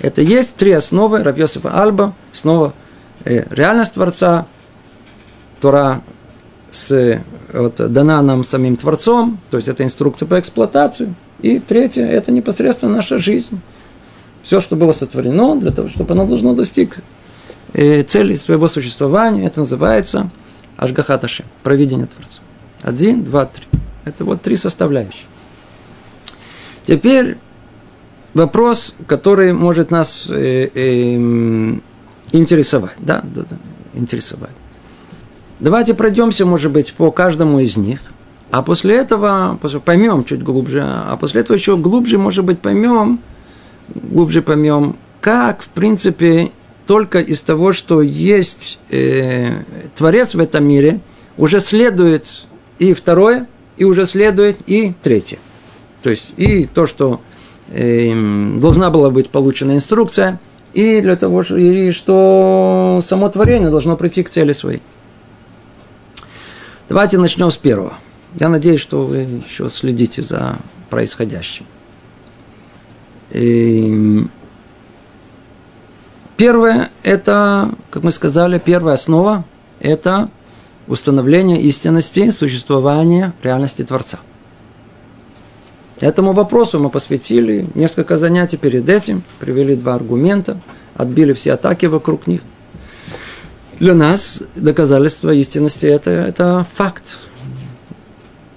[0.00, 2.74] Это есть три основы Рабьосифа Альба, снова–
[3.26, 4.46] реальность Творца,
[5.60, 6.02] Тора
[6.70, 7.20] с,
[7.52, 11.14] вот, дана нам самим Творцом, то есть это инструкция по эксплуатации.
[11.40, 13.60] И третье, это непосредственно наша жизнь.
[14.42, 16.90] Все, что было сотворено, для того, чтобы оно должно достичь
[17.72, 20.30] э, цели своего существования, это называется
[20.76, 22.40] Ашгахаташи, провидение Творца.
[22.82, 23.64] Один, два, три.
[24.04, 25.24] Это вот три составляющие.
[26.84, 27.38] Теперь
[28.34, 31.78] вопрос, который может нас э, э,
[32.32, 32.96] интересовать.
[32.98, 33.56] Да, да, да,
[33.94, 34.50] интересовать.
[35.58, 38.00] Давайте пройдемся, может быть, по каждому из них,
[38.50, 43.20] а после этого поймем чуть глубже, а после этого еще глубже, может быть, поймем,
[43.94, 46.50] глубже поймем, как, в принципе,
[46.86, 49.62] только из того, что есть э,
[49.96, 51.00] Творец в этом мире,
[51.36, 52.46] уже следует
[52.78, 55.38] и второе, и уже следует и третье.
[56.02, 57.20] То есть и то, что
[57.70, 58.12] э,
[58.60, 60.38] должна была быть получена инструкция,
[60.76, 64.82] и для того, что само творение должно прийти к цели своей.
[66.90, 67.94] Давайте начнем с первого.
[68.38, 70.58] Я надеюсь, что вы еще следите за
[70.90, 71.64] происходящим.
[73.30, 74.26] И
[76.36, 79.46] первое– это, как мы сказали, первая основа–
[79.80, 80.28] это
[80.88, 84.18] установление истинности существования реальности Творца–
[86.00, 90.58] Этому вопросу мы посвятили несколько занятий перед этим, привели два аргумента,
[90.94, 92.42] отбили все атаки вокруг них.
[93.78, 97.16] Для нас доказательство истинности это, это факт.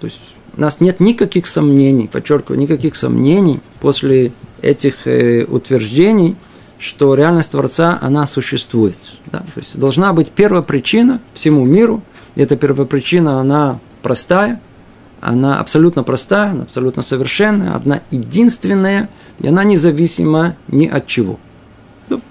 [0.01, 0.19] То есть
[0.57, 6.35] у нас нет никаких сомнений, подчеркиваю, никаких сомнений после этих э, утверждений,
[6.77, 8.97] что реальность Творца, она существует.
[9.27, 9.39] Да?
[9.39, 12.01] То есть должна быть первопричина всему миру,
[12.35, 14.59] и эта первопричина, она простая–
[15.21, 21.39] она абсолютно проста, она абсолютно совершенная, одна единственная, и она независима ни от чего.
[22.09, 22.21] Ну,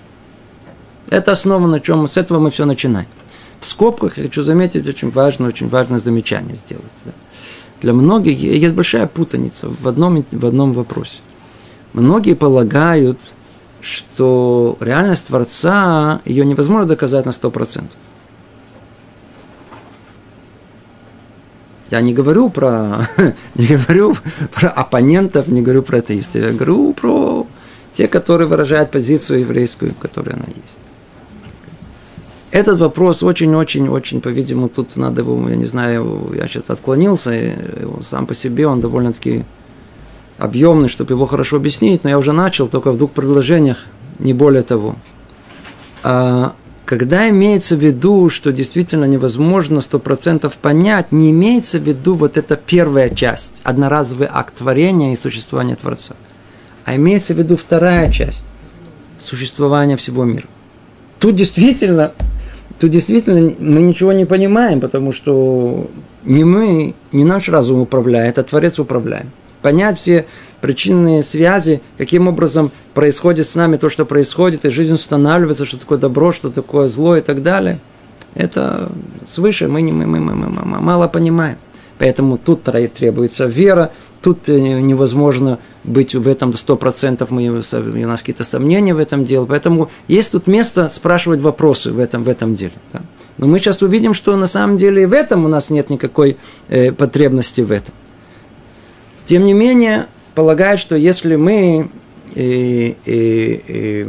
[1.11, 3.09] это основа, на чем с этого мы все начинаем.
[3.61, 6.85] В скобках я хочу заметить очень важное, очень важное замечание сделать.
[7.05, 7.13] Да.
[7.81, 11.19] Для многих есть большая путаница в одном, в одном вопросе.
[11.93, 13.19] Многие полагают,
[13.81, 17.85] что реальность Творца, ее невозможно доказать на 100%.
[21.91, 23.09] Я не говорю про,
[23.55, 24.17] не говорю
[24.53, 27.47] про оппонентов, не говорю про атеистов, я говорю про
[27.95, 30.79] те, которые выражают позицию еврейскую, которая она есть.
[32.51, 37.55] Этот вопрос очень-очень-очень, по-видимому, тут надо его, я не знаю, я сейчас отклонился,
[38.09, 39.45] сам по себе он довольно-таки
[40.39, 43.85] объемный, чтобы его хорошо объяснить, но я уже начал только в двух предложениях,
[44.19, 44.97] не более того.
[46.03, 46.55] А
[46.89, 52.39] когда имеется в виду, что действительно невозможно сто процентов понять, не имеется в виду вот
[52.39, 56.15] эта первая часть, одноразовый акт творения и существования Творца,
[56.87, 58.43] а имеется в виду вторая часть,
[59.21, 60.47] существования всего мира.
[61.19, 62.13] Тут действительно,
[62.81, 65.91] тут действительно мы ничего не понимаем, потому что
[66.25, 69.27] не мы, не наш разум управляет, а Творец управляет.
[69.61, 70.25] Понять все
[70.61, 75.99] причинные связи, каким образом происходит с нами то, что происходит, и жизнь устанавливается, что такое
[75.99, 77.79] добро, что такое зло и так далее,
[78.35, 78.91] это
[79.27, 81.59] свыше мы, мы, мы, мы, мы мало понимаем.
[81.99, 83.93] Поэтому тут требуется вера,
[84.23, 89.47] тут э, невозможно быть в этом сто процентов, у нас какие-то сомнения в этом деле.
[89.47, 92.75] Поэтому есть тут место спрашивать вопросы в этом, в этом деле.
[92.93, 93.03] Да?
[93.39, 96.37] Но мы сейчас увидим, что на самом деле и в этом у нас нет никакой
[96.69, 97.95] э, потребности в этом.
[99.27, 100.07] Тем не менее,
[100.39, 101.91] полагает, что если мы
[102.37, 102.93] э, э,
[103.67, 104.03] э,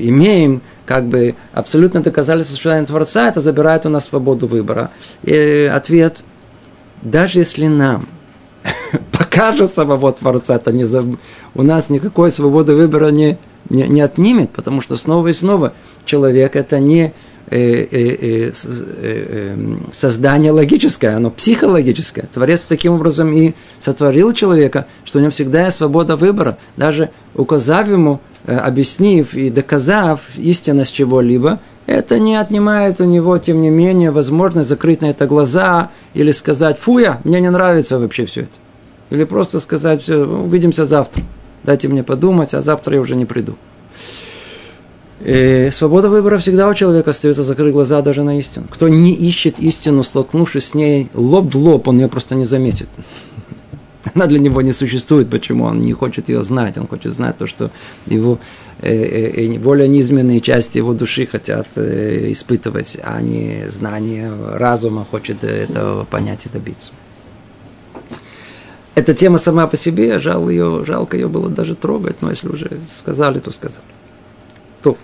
[0.00, 4.90] имеем как бы абсолютно доказали существование Творца, это забирает у нас свободу выбора.
[5.22, 6.24] И ответ,
[7.02, 8.08] даже если нам
[9.12, 11.04] покажет самого Творца, это не за...
[11.54, 13.38] у нас никакой свободы выбора не,
[13.70, 15.72] не, не отнимет, потому что снова и снова
[16.04, 17.14] человек это не
[19.92, 22.28] создание логическое, оно психологическое.
[22.32, 26.58] Творец таким образом и сотворил человека, что у него всегда есть свобода выбора.
[26.76, 33.70] Даже указав ему, объяснив и доказав истинность чего-либо, это не отнимает у него, тем не
[33.70, 38.52] менее, возможность закрыть на это глаза или сказать «фуя, мне не нравится вообще все это».
[39.08, 41.22] Или просто сказать «все, увидимся завтра,
[41.64, 43.56] дайте мне подумать, а завтра я уже не приду».
[45.24, 48.66] И свобода выбора всегда у человека остается закрыть глаза даже на истину.
[48.70, 52.88] Кто не ищет истину, столкнувшись с ней лоб в лоб, он ее просто не заметит.
[54.14, 55.28] Она для него не существует.
[55.28, 55.64] Почему?
[55.64, 56.78] Он не хочет ее знать.
[56.78, 57.70] Он хочет знать то, что
[58.06, 58.38] его
[58.80, 65.04] э, э, э более низменные части его души хотят э, испытывать, а не знание разума
[65.04, 66.92] хочет этого понять и добиться.
[68.94, 72.68] Эта тема сама по себе, жал ее, жалко ее было даже трогать, но если уже
[72.90, 73.84] сказали, то сказали.
[74.82, 74.96] То,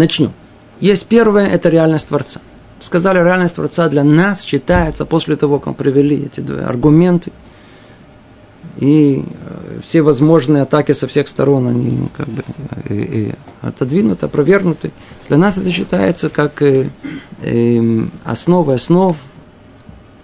[0.00, 0.32] начнем.
[0.80, 2.40] Есть первое, это реальность Творца.
[2.80, 7.30] Сказали, реальность Творца для нас считается после того, как привели эти два аргументы,
[8.78, 12.42] и э, все возможные атаки со всех сторон, они как бы
[12.88, 14.90] и, и отодвинуты, опровергнуты.
[15.28, 16.88] Для нас это считается как э,
[17.42, 19.16] э, основа основ,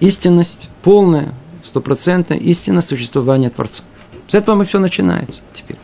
[0.00, 1.34] истинность, полная,
[1.64, 3.82] стопроцентная истинность существования Творца.
[4.28, 5.76] С этого мы все начинается теперь.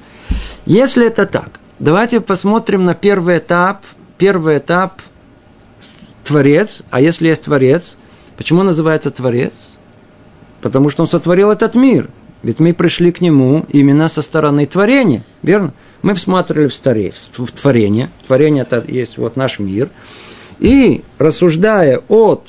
[0.64, 3.84] Если это так, Давайте посмотрим на первый этап.
[4.16, 5.02] Первый этап–
[6.24, 6.82] Творец.
[6.90, 7.96] А если есть Творец,
[8.36, 9.74] почему он называется Творец?
[10.60, 12.08] Потому что он сотворил этот мир.
[12.44, 15.74] Ведь мы пришли к нему именно со стороны творения, верно?
[16.02, 18.10] Мы всматривали в, в творение.
[18.28, 19.88] Творение– это есть вот наш мир.
[20.60, 22.48] И рассуждая от,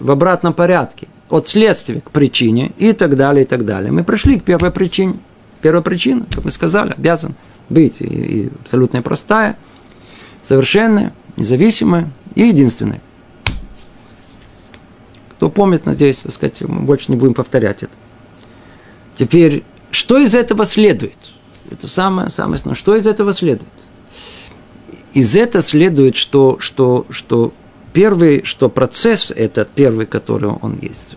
[0.00, 4.40] в обратном порядке, от следствия к причине и так далее, и так далее, мы пришли
[4.40, 5.16] к первой причине.
[5.60, 7.34] Первая причина, как мы сказали, обязан–
[7.72, 9.56] быть и, и абсолютно простая,
[10.42, 13.00] совершенная, независимая и единственная.
[15.30, 17.92] Кто помнит, надеюсь, так сказать, мы больше не будем повторять это.
[19.16, 21.18] Теперь, что из этого следует?
[21.70, 22.78] Это самое, самое основное.
[22.78, 23.68] Что из этого следует?
[25.14, 27.52] Из этого следует, что, что, что
[27.92, 31.16] первый, что процесс этот, первый, который он есть,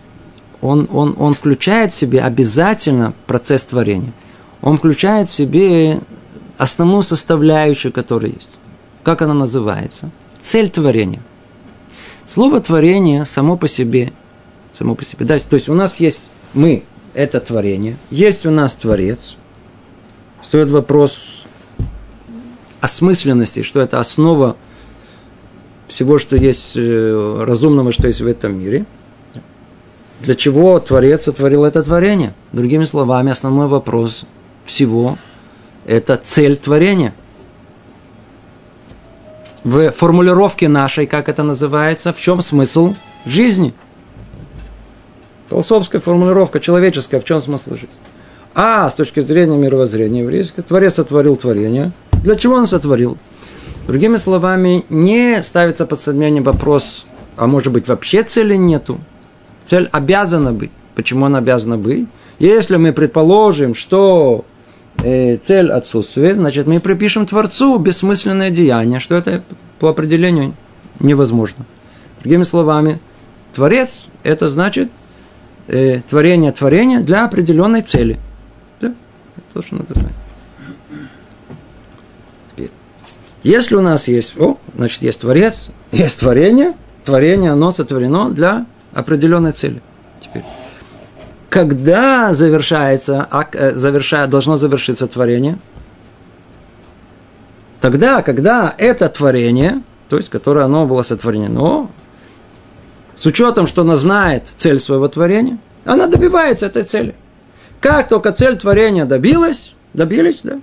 [0.60, 4.12] он, он, он включает в себе обязательно процесс творения.
[4.60, 6.00] Он включает в себе
[6.58, 8.48] основную составляющую, которая есть.
[9.02, 10.10] Как она называется?
[10.40, 11.22] Цель творения.
[12.26, 14.12] Слово творение само по себе,
[14.72, 15.24] само по себе.
[15.24, 16.22] Да, то есть у нас есть
[16.54, 19.36] мы, это творение, есть у нас Творец.
[20.42, 21.44] Стоит вопрос
[22.80, 24.56] осмысленности, что это основа
[25.88, 28.86] всего, что есть э, разумного, что есть в этом мире.
[30.20, 32.34] Для чего Творец сотворил это творение?
[32.52, 34.24] Другими словами, основной вопрос
[34.64, 35.18] всего
[35.86, 37.14] это цель творения.
[39.64, 43.72] В формулировке нашей, как это называется, в чем смысл жизни?
[45.48, 47.88] Философская формулировка, человеческая, в чем смысл жизни?
[48.54, 51.92] А, с точки зрения мировоззрения еврейского, Творец сотворил творение.
[52.22, 53.18] Для чего он сотворил?
[53.86, 57.06] Другими словами, не ставится под сомнение вопрос,
[57.36, 58.98] а может быть вообще цели нету.
[59.64, 60.72] Цель обязана быть.
[60.94, 62.06] Почему она обязана быть?
[62.38, 64.44] Если мы предположим, что
[65.02, 69.42] э, цель отсутствует, значит, мы припишем Творцу бессмысленное деяние, что это
[69.78, 70.54] по определению
[71.00, 71.64] невозможно.
[72.20, 73.00] Другими словами,
[73.52, 74.90] Творец– это значит
[75.68, 78.18] э, творение творения для определенной цели.
[78.80, 80.12] то, что надо знать.
[82.50, 82.70] Теперь.
[83.42, 86.74] Если у нас есть, о, значит, есть Творец, есть творение,
[87.04, 89.80] творение, оно сотворено для определенной цели.
[90.20, 90.42] Теперь.
[91.48, 95.58] Когда завершается, э, завершает, должно завершиться творение?
[97.80, 101.88] Тогда, когда это творение, то есть, которое оно было сотворено,
[103.14, 107.14] с учетом, что она знает цель своего творения, она добивается этой цели.
[107.80, 110.58] Как только цель творения добилась, добились, да,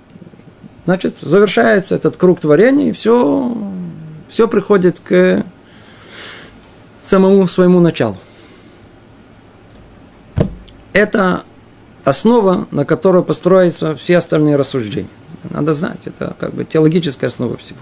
[0.84, 3.56] значит, завершается этот круг творения, и все,
[4.28, 5.44] все приходит к
[7.04, 8.16] самому своему началу.
[10.94, 11.42] Это
[12.04, 15.08] основа, на которой построятся все остальные рассуждения.
[15.50, 17.80] Надо знать, это как бы теологическая основа всего.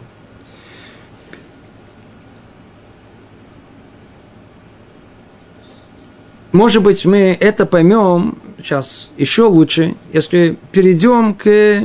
[6.52, 11.82] Может быть, мы это поймем сейчас еще лучше, если перейдем к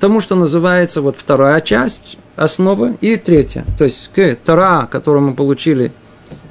[0.00, 3.64] тому, что называется вот вторая часть основы и третья.
[3.78, 5.92] То есть к Тора, которую мы получили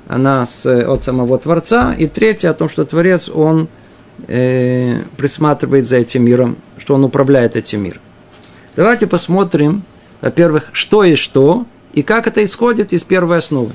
[0.07, 3.67] она с, от самого Творца, и третья о том, что Творец, он
[4.27, 8.01] э, присматривает за этим миром, что он управляет этим миром.
[8.75, 9.83] Давайте посмотрим,
[10.21, 13.71] во-первых, что и что, и как это исходит из первой основы.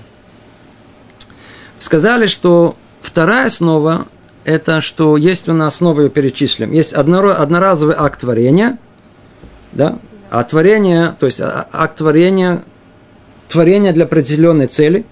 [1.79, 2.77] Сказали, что
[3.09, 4.07] Вторая основа–
[4.45, 8.79] это что есть у нас, снова ее перечислим, есть одноразовый акт творения,
[9.73, 9.99] да,
[10.31, 12.63] а творение, то есть а, акт творения,
[13.49, 15.07] творение для определенной цели.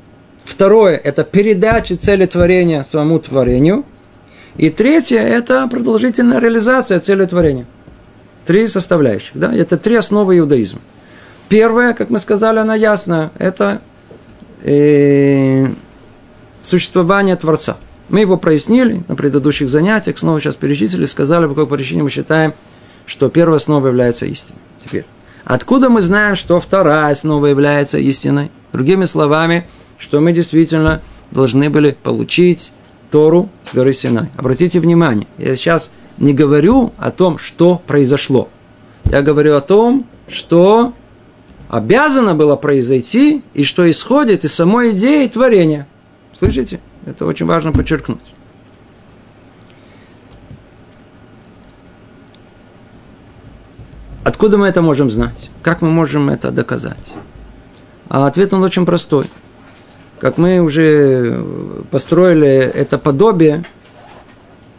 [0.47, 3.85] Второе– это передача цели творения самому творению.
[4.57, 7.67] И третье– это продолжительная реализация цели творения.
[8.47, 9.33] Три составляющих.
[9.35, 9.53] Да?
[9.53, 10.81] Это три основы иудаизма.
[11.49, 13.33] Первое, как мы сказали, она ясная.
[13.39, 13.81] Это
[14.63, 15.67] э,
[16.63, 17.77] существование Творца.
[18.09, 22.55] Мы его прояснили на предыдущих занятиях, снова сейчас перечислили, сказали, по какой причине мы считаем,
[23.05, 24.61] что первая основа является истиной.
[24.85, 25.05] Теперь,
[25.45, 28.53] откуда мы знаем, что вторая основа является истиной?
[28.73, 29.67] Другими словами,
[29.99, 32.73] что мы действительно должны были получить
[33.11, 34.31] Тору с горы Синай.
[34.37, 38.49] Обратите внимание, я сейчас не говорю о том, что произошло.
[39.05, 40.93] Я говорю о том, что
[41.69, 45.87] обязано было произойти и что исходит из самой идеи творения–
[46.39, 46.81] Слышите?
[47.07, 48.19] Это очень важно подчеркнуть.
[54.23, 55.51] Откуда мы это можем знать?
[55.63, 57.13] Как мы можем это доказать?
[58.09, 59.31] А ответ он очень простой.
[60.19, 61.45] Как мы уже
[61.91, 63.65] построили это подобие,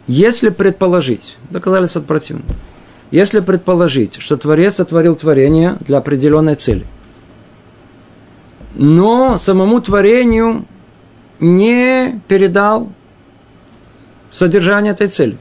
[0.06, 2.48] если предположить, доказались от противного,
[3.10, 6.86] если предположить, что Творец сотворил творение для определенной цели,
[8.74, 10.66] но самому творению
[11.40, 12.92] не передал
[14.32, 15.36] содержание этой цели,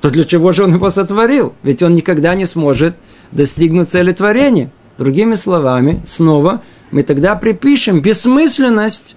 [0.00, 1.54] то для чего же он его сотворил?
[1.62, 2.96] Ведь он никогда не сможет
[3.32, 4.70] достигнуть цели творения.
[4.98, 6.62] Другими словами, снова
[6.96, 9.16] мы тогда припишем бессмысленность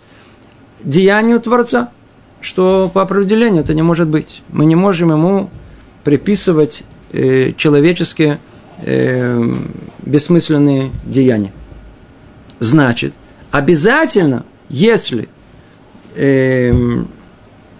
[0.83, 1.91] деянию Творца,
[2.41, 4.41] что по определению это не может быть.
[4.49, 5.49] Мы не можем ему
[6.03, 8.41] приписывать э, человеческие
[8.81, 9.53] э,
[9.99, 11.53] бессмысленные деяния.
[12.59, 13.13] Значит,
[13.49, 15.29] обязательно, если
[16.17, 16.73] э,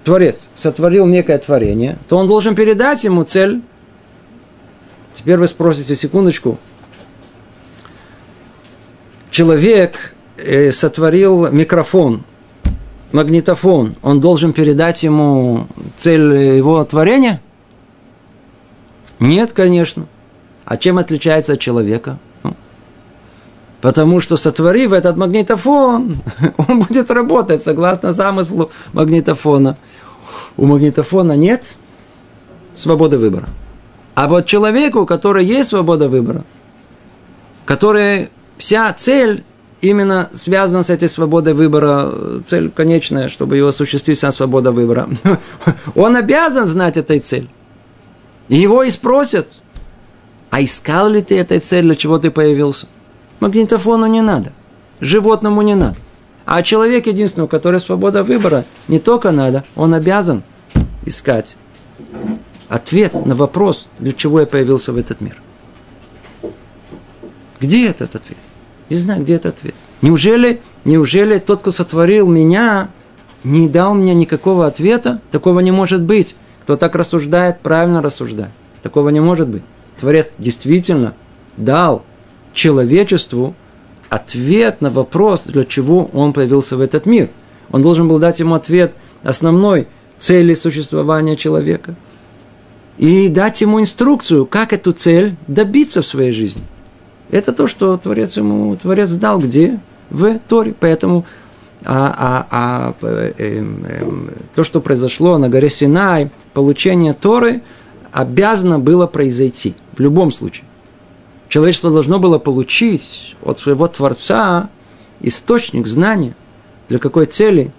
[0.06, 3.62] Творец сотворил некое творение, то он должен передать ему цель.
[5.14, 6.58] Теперь вы спросите, секундочку,
[9.40, 12.24] человек э, сотворил микрофон,
[13.14, 15.68] магнитофон, он должен передать ему
[15.98, 17.42] цель его творения?
[19.22, 20.08] Нет, конечно.
[20.66, 22.18] А чем отличается от человека?
[23.80, 26.18] Потому что сотворив этот магнитофон,
[26.58, 29.78] он будет работать согласно замыслу магнитофона.
[30.58, 31.78] У магнитофона нет
[32.76, 33.48] свободы выбора.
[34.16, 36.44] А вот человеку, у которого есть свобода выбора,
[37.64, 38.28] который
[38.60, 39.44] вся цель
[39.82, 42.14] именно связана с этой свободой выбора,
[42.46, 45.10] цель конечная, чтобы его осуществить, вся свобода выбора,
[45.96, 47.50] он обязан знать этой цель.
[48.50, 49.48] Его и спросят,
[50.50, 52.88] а искал ли ты этой цель, для чего ты появился?
[53.40, 54.52] Магнитофону не надо.
[55.00, 55.96] Животному не надо.
[56.46, 60.44] А человек единственный, у которого свобода выбора, не только надо, он обязан
[61.06, 61.56] искать
[62.68, 65.42] ответ на вопрос, для чего я появился в этот мир.
[67.60, 68.38] Где этот ответ?
[68.90, 69.76] Не знаю, где этот ответ.
[70.02, 72.90] Неужели, неужели тот, кто сотворил меня,
[73.44, 75.22] не дал мне никакого ответа?
[75.32, 76.36] Такого не может быть.
[76.64, 78.52] Кто так рассуждает, правильно рассуждает.
[78.82, 79.64] Такого не может быть.
[80.00, 81.14] Творец действительно
[81.58, 82.04] дал
[82.54, 83.56] человечеству
[84.10, 87.30] ответ на вопрос, для чего он появился в этот мир.
[87.72, 89.88] Он должен был дать ему ответ основной
[90.18, 91.96] цели существования человека.
[92.98, 96.64] и дать ему инструкцию, как эту цель добиться в своей жизни.
[97.32, 99.80] Это то, что Творец ему Творец дал где?
[100.10, 100.74] В Торе.
[100.80, 101.26] Поэтому
[101.86, 103.64] а, а, а э, э,
[104.56, 107.62] то, что произошло на горе Синай, получение Торы
[108.12, 110.66] обязано было произойти в любом случае.
[111.48, 114.70] Человечество должно было получить от своего Творца
[115.22, 116.36] источник знания,
[116.90, 117.72] для какой цели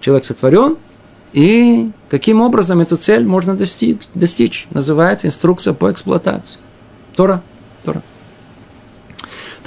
[0.00, 0.76] человек сотворен,
[1.32, 4.00] и каким образом эту цель можно достичь.
[4.14, 4.66] достичь.
[4.70, 6.58] Называется инструкция по эксплуатации.
[7.14, 7.42] Тора.
[7.84, 8.02] Тора.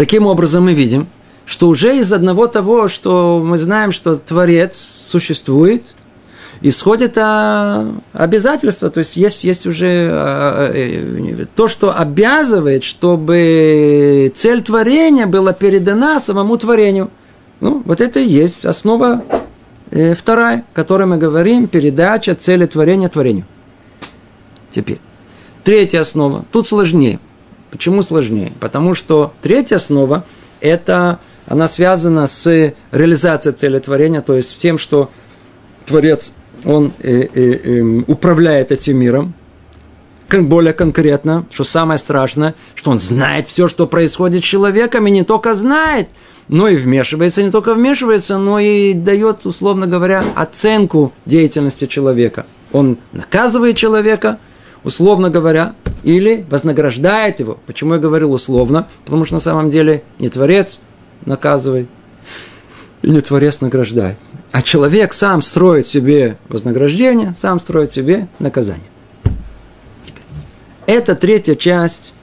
[0.01, 1.05] Таким образом мы видим,
[1.45, 5.93] что уже из одного того, что мы знаем, что Творец существует,
[6.61, 14.63] исходит а, обязательство, то есть есть, есть уже а, э, то, что обязывает, чтобы цель
[14.63, 17.11] творения была передана самому творению.
[17.59, 19.23] Ну, вот это и есть основа
[19.91, 23.45] э, вторая, о которой мы говорим, передача цели творения творению.
[24.71, 24.97] Теперь,
[25.63, 27.19] третья основа, тут сложнее.
[27.71, 28.51] Почему сложнее?
[28.59, 30.25] Потому что третья основа–
[30.61, 35.09] это она связана с реализацией цели творения, то есть с тем, что
[35.85, 36.31] Творец
[36.63, 39.33] он э, э, э, управляет этим миром,
[40.29, 45.23] более конкретно, что самое страшное, что он знает все, что происходит с человеком, и не
[45.23, 46.07] только знает,
[46.47, 52.45] но и вмешивается, не только вмешивается, но и дает, условно говоря, оценку деятельности человека.
[52.71, 54.37] Он наказывает человека,
[54.83, 57.57] условно говоря, или вознаграждает его.
[57.65, 58.87] Почему я говорил условно?
[59.05, 60.77] Потому что на самом деле не Творец
[61.25, 61.87] наказывает,
[63.01, 64.17] и не Творец награждает.
[64.51, 68.85] А человек сам строит себе вознаграждение, сам строит себе наказание.
[70.87, 72.13] Эта третья часть,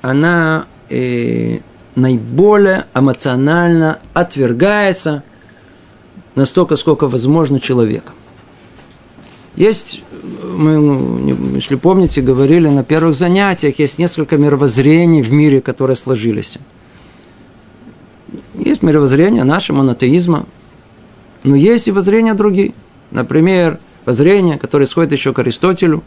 [0.00, 1.58] она э,
[1.94, 5.22] наиболее эмоционально отвергается
[6.34, 8.14] настолько, сколько возможно человеком.
[9.56, 10.02] Есть,
[10.56, 16.58] мы, ну, если помните, говорили на первых занятиях, есть несколько мировоззрений в мире, которые сложились.
[18.54, 20.46] Есть мировоззрение нашего монотеизма,
[21.42, 22.72] но есть и воззрения другие.
[23.10, 26.02] Например, воззрения, которые исходят еще к Аристотелю,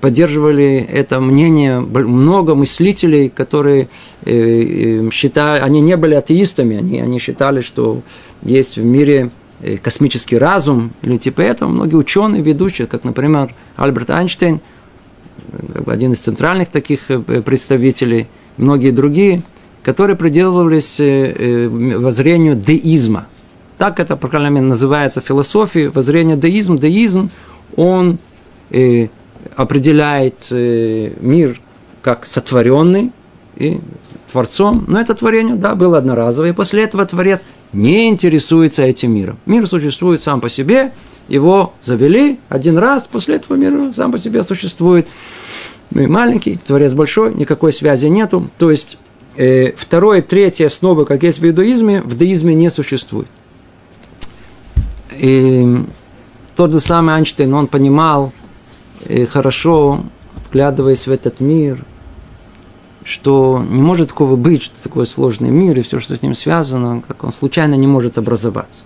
[0.00, 3.88] поддерживали это мнение много мыслителей, которые
[4.24, 8.02] э, э, считали, они не были атеистами, они, они считали, что
[8.42, 11.68] есть в мире э, космический разум или типа этого.
[11.68, 14.60] Многие ученые ведущие, как, например, Альберт Эйнштейн,
[15.86, 17.06] один из центральных таких
[17.44, 19.42] представителей, многие другие,
[19.82, 23.26] которые придерживались воззрению деизма.
[23.78, 26.78] Так это, по крайней мере, называется философия, воззрение деизм.
[26.78, 27.30] Деизм,
[27.74, 28.18] он
[28.70, 29.08] э,
[29.56, 31.60] определяет э, мир
[32.00, 33.10] как сотворенный
[33.56, 33.80] и
[34.30, 34.84] Творцом.
[34.86, 36.50] Но это творение, да, было одноразовое.
[36.50, 37.42] И после этого Творец
[37.72, 39.38] не интересуется этим миром.
[39.46, 40.92] Мир существует сам по себе,
[41.28, 45.08] его завели один раз, после этого мир сам по себе существует.
[45.90, 48.50] Мы маленький, Творец большой, никакой связи нету.
[48.58, 48.98] То есть,
[49.36, 53.28] э, второе, третье основы, как есть в иудаизме, в деизме не существует.
[55.18, 55.84] И
[56.56, 58.32] тот же самый Эйнштейн, он понимал
[59.06, 60.04] и хорошо,
[60.48, 61.84] вглядываясь в этот мир,
[63.04, 67.02] что не может такого быть, что такой сложный мир, и все, что с ним связано,
[67.06, 68.80] как он случайно не может образоваться.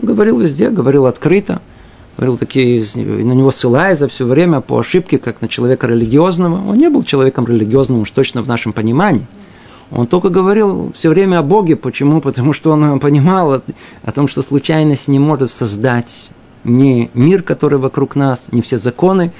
[0.00, 1.60] Он говорил везде, говорил открыто,
[2.16, 6.70] говорил такие, на него ссылаясь за все время по ошибке, как на человека религиозного.
[6.70, 9.26] Он не был человеком религиозным уж точно в нашем понимании–
[9.90, 11.76] он только говорил все время о Боге.
[11.76, 12.20] Почему?
[12.20, 13.62] Потому что он понимал
[14.02, 16.30] о том, что случайность не может создать
[16.64, 19.32] ни мир, который вокруг нас, ни все законы,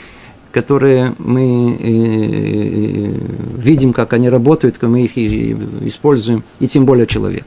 [0.56, 3.12] которые мы э,
[3.58, 7.44] видим, как они работают, как мы их используем, и тем более человек.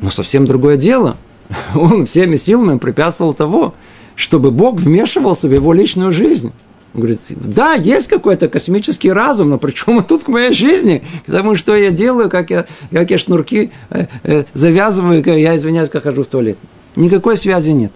[0.00, 1.16] Но совсем другое дело.
[1.76, 3.74] Он всеми силами препятствовал того,
[4.16, 6.52] чтобы Бог вмешивался в его личную жизнь.
[6.94, 11.04] Он говорит, да, есть какой-то космический разум, но при чем тут к моей жизни?
[11.26, 16.02] Потому что я делаю, как я, как я шнурки э, э, завязываю, я, извиняюсь, как
[16.02, 16.58] хожу в туалет.
[16.96, 17.92] Никакой связи нет.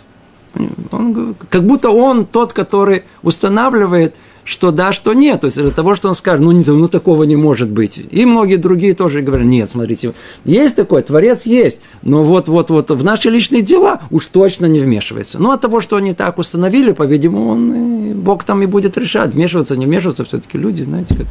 [0.92, 4.14] Он, как будто он тот, который устанавливает–
[4.46, 5.40] что да, что нет.
[5.40, 8.00] То есть для того, что он скажет, ну, ну такого не может быть.
[8.10, 13.28] И многие другие тоже говорят, нет, смотрите, есть такой, Творец есть, но вот-вот-вот в наши
[13.28, 15.40] личные дела уж точно не вмешивается.
[15.40, 19.76] Ну, от того, что они так установили, по-видимому, он, Бог там и будет решать, вмешиваться,
[19.76, 21.26] не вмешиваться, все-таки люди, знаете, как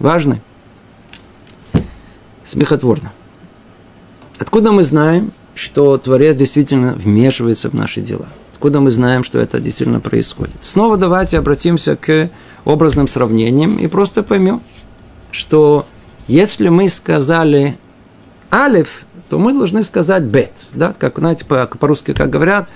[0.00, 0.42] важны.
[2.44, 3.12] Смехотворно.
[4.38, 8.26] Откуда мы знаем, что Творец действительно вмешивается в наши дела?
[8.62, 10.54] Откуда мы знаем, что это действительно происходит?
[10.60, 12.30] Снова давайте обратимся к
[12.64, 14.60] образным сравнениям и просто поймем,
[15.32, 15.84] что
[16.28, 17.76] если мы сказали
[18.52, 20.52] алиф, то мы должны сказать бет.
[20.74, 20.94] Да?
[20.96, 22.68] Как, знаете, по- по-русски как говорят,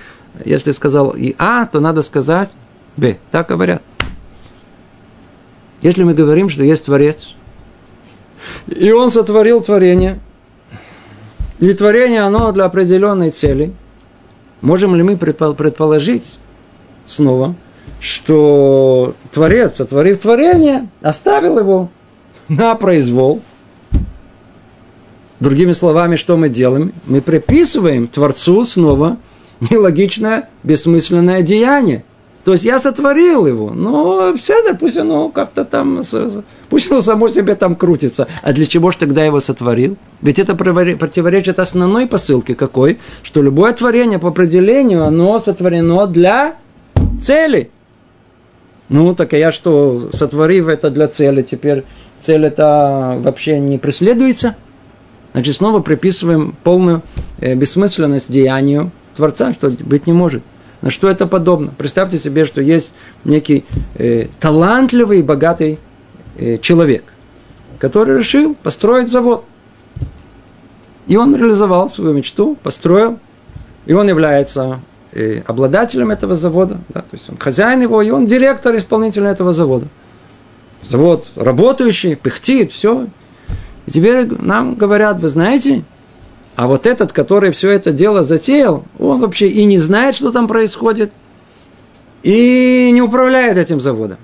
[0.45, 2.51] если сказал и а, то надо сказать
[2.97, 3.19] б.
[3.31, 3.81] Так говорят.
[5.83, 7.37] Если мы говорим, что есть Творец,
[8.67, 10.19] и Он сотворил творение,
[11.61, 13.73] и творение, оно для определенной цели,
[14.61, 16.39] можем ли мы предположить
[17.07, 17.55] снова,
[18.01, 21.91] что Творец, сотворив творение, оставил его
[22.49, 23.43] на произвол.
[25.41, 26.93] Другими словами, что мы делаем?
[27.05, 29.19] Мы приписываем Творцу снова
[29.71, 32.05] нелогичное, бессмысленное деяние.
[32.47, 36.03] То есть я сотворил его, но все, да, пусть оно как-то там,
[36.69, 38.29] пусть оно само себе там крутится.
[38.41, 39.97] А для чего же тогда его сотворил?
[40.23, 43.01] Ведь это противоречит основной посылке какой?
[43.25, 46.55] Что любое творение по определению, оно сотворено для
[47.21, 47.73] цели.
[48.91, 51.83] Ну, так а я что, сотворив это для цели, теперь
[52.21, 54.55] цель это вообще не преследуется?
[55.33, 57.03] Значит, снова приписываем полную
[57.41, 60.45] э, бессмысленность деянию Творца, что быть не может.
[60.83, 61.73] На что это подобно?
[61.77, 63.65] Представьте себе, что есть некий
[63.95, 65.79] э, талантливый и богатый
[66.37, 67.05] э, человек,
[67.79, 69.45] который решил построить завод.
[71.07, 73.19] И он реализовал свою мечту, построил,
[73.87, 74.81] и он является
[75.13, 79.53] э, обладателем этого завода, да, то есть он хозяин его, и он директор исполнителя этого
[79.53, 79.87] завода.
[80.83, 83.07] Завод работающий, пыхтит, все.
[83.87, 85.85] И теперь нам говорят, вы знаете,
[86.57, 90.49] а вот этот, который все это дело затеял, он вообще и не знает, что там
[90.49, 91.13] происходит,
[92.23, 94.17] и не управляет этим заводом.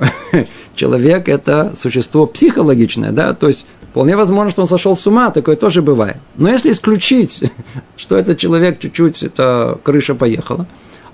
[0.76, 5.56] Человек– это существо психологичное, да, то есть вполне возможно, что он сошел с ума, такое
[5.56, 6.18] тоже бывает.
[6.36, 7.42] Но если исключить,
[7.96, 10.68] что этот человек чуть-чуть, это крыша поехала,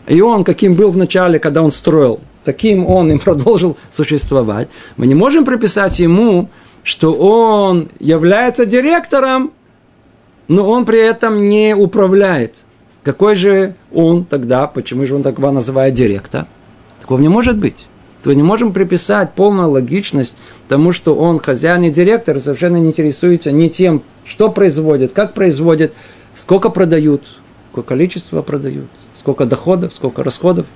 [0.07, 4.69] и он, каким был в начале, когда он строил, таким он и продолжил существовать,
[4.99, 6.51] мы не можем приписать ему
[6.83, 9.53] что он является директором,
[10.49, 12.55] но он при этом не управляет.
[13.03, 16.47] Какой же он тогда, почему же он так его называет директор?
[17.01, 17.87] Такого не может быть.
[18.23, 20.37] То не можем приписать полную логичность
[20.69, 25.95] тому, что он хозяин и директор, совершенно не интересуется ни тем, что производит, как производит,
[26.35, 27.23] сколько продают,
[27.71, 30.67] какое количество продают, сколько доходов, сколько расходов.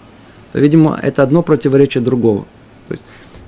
[0.54, 2.46] Видимо, это одно противоречие другого.
[2.88, 3.04] То есть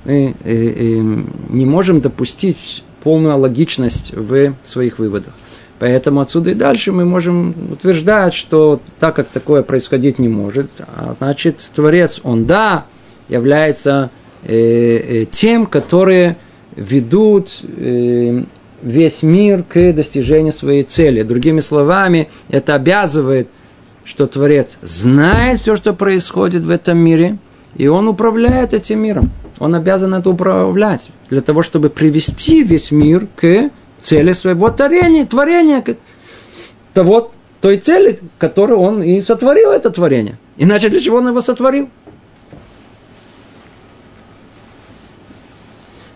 [0.06, 5.34] мы э, э, не можем допустить полную логичность в своих выводах.
[5.78, 11.14] Поэтому отсюда и дальше мы можем утверждать, что так как такое происходить не может, а
[11.18, 12.86] значит, Творец, он да,
[13.28, 14.10] является
[14.44, 16.36] э, э, тем, которые
[16.76, 17.62] ведут
[18.82, 21.22] весь мир к достижению своей цели.
[21.22, 23.48] Другими словами, это обязывает,
[24.04, 27.38] что Творец знает все, что происходит в этом мире,
[27.76, 29.30] и он управляет этим миром.
[29.58, 35.82] Он обязан это управлять для того, чтобы привести весь мир к цели своего творения, творения
[36.92, 40.38] того, той цели, которую он и сотворил это творение.
[40.56, 41.88] Иначе для чего он его сотворил?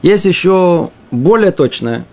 [0.02, 2.04] Есть еще более точное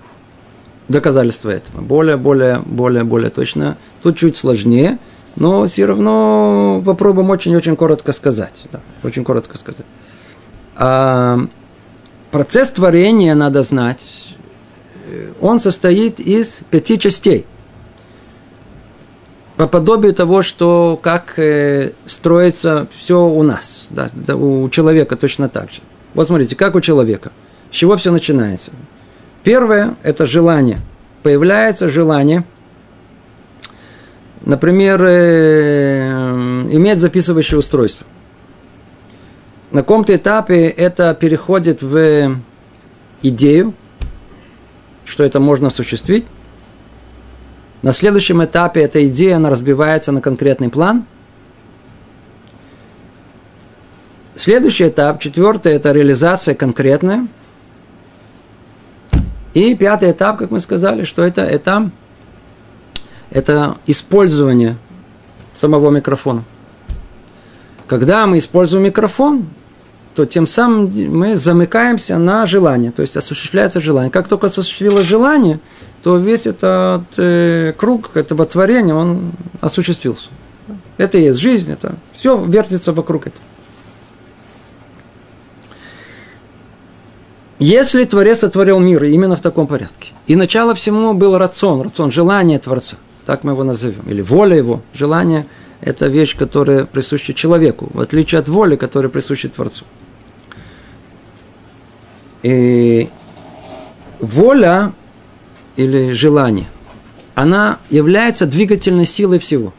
[0.88, 1.82] доказательство этого.
[1.82, 3.78] Более, более, более, более точное.
[4.02, 4.98] Тут чуть сложнее,
[5.36, 8.64] но все равно попробуем очень-очень коротко сказать.
[8.72, 9.86] Да, очень коротко сказать.
[10.78, 14.36] Процесс творения, надо знать,
[15.42, 17.46] он состоит из пяти частей.
[19.56, 25.72] По подобию того, что как э, строится все у нас, да, у человека точно так
[25.72, 25.80] же.
[26.14, 27.32] Вот смотрите, как у человека.
[27.72, 28.72] С чего все начинается?
[29.44, 30.78] Первое– это желание.
[31.24, 32.44] Появляется желание,
[34.46, 36.08] например, э,
[36.72, 38.06] иметь записывающее устройство–
[39.72, 42.38] на каком-то этапе это переходит в
[43.22, 43.74] идею,
[45.06, 46.26] что это можно осуществить.
[47.82, 51.06] На следующем этапе эта идея, она разбивается на конкретный план.
[54.36, 57.28] Следующий этап, четвертый, это реализация конкретная.
[59.54, 61.92] И пятый этап, как мы сказали, что это, это,
[63.32, 64.78] это использование
[65.56, 66.44] самого микрофона.
[67.88, 69.48] Когда мы используем микрофон,
[70.14, 74.12] то тем самым мы замыкаемся на желание, то есть осуществляется желание.
[74.12, 75.60] Как только осуществилось желание,
[76.04, 79.32] то весь этот э, круг этого творения, он
[79.62, 80.30] осуществился.
[80.98, 83.44] Это и есть жизнь, это все вертится вокруг этого.
[87.60, 92.60] Если Творец сотворил мир именно в таком порядке, и начало всему был рацион, рацион, желание
[92.60, 95.48] Творца, так мы его назовем, или воля его, желание–
[95.82, 99.86] это вещь, которая присуща человеку, в отличие от воли, которая присуща Творцу.
[102.44, 103.10] И
[104.20, 104.94] воля
[105.76, 106.68] или желание,
[107.36, 109.74] она является двигательной силой всего.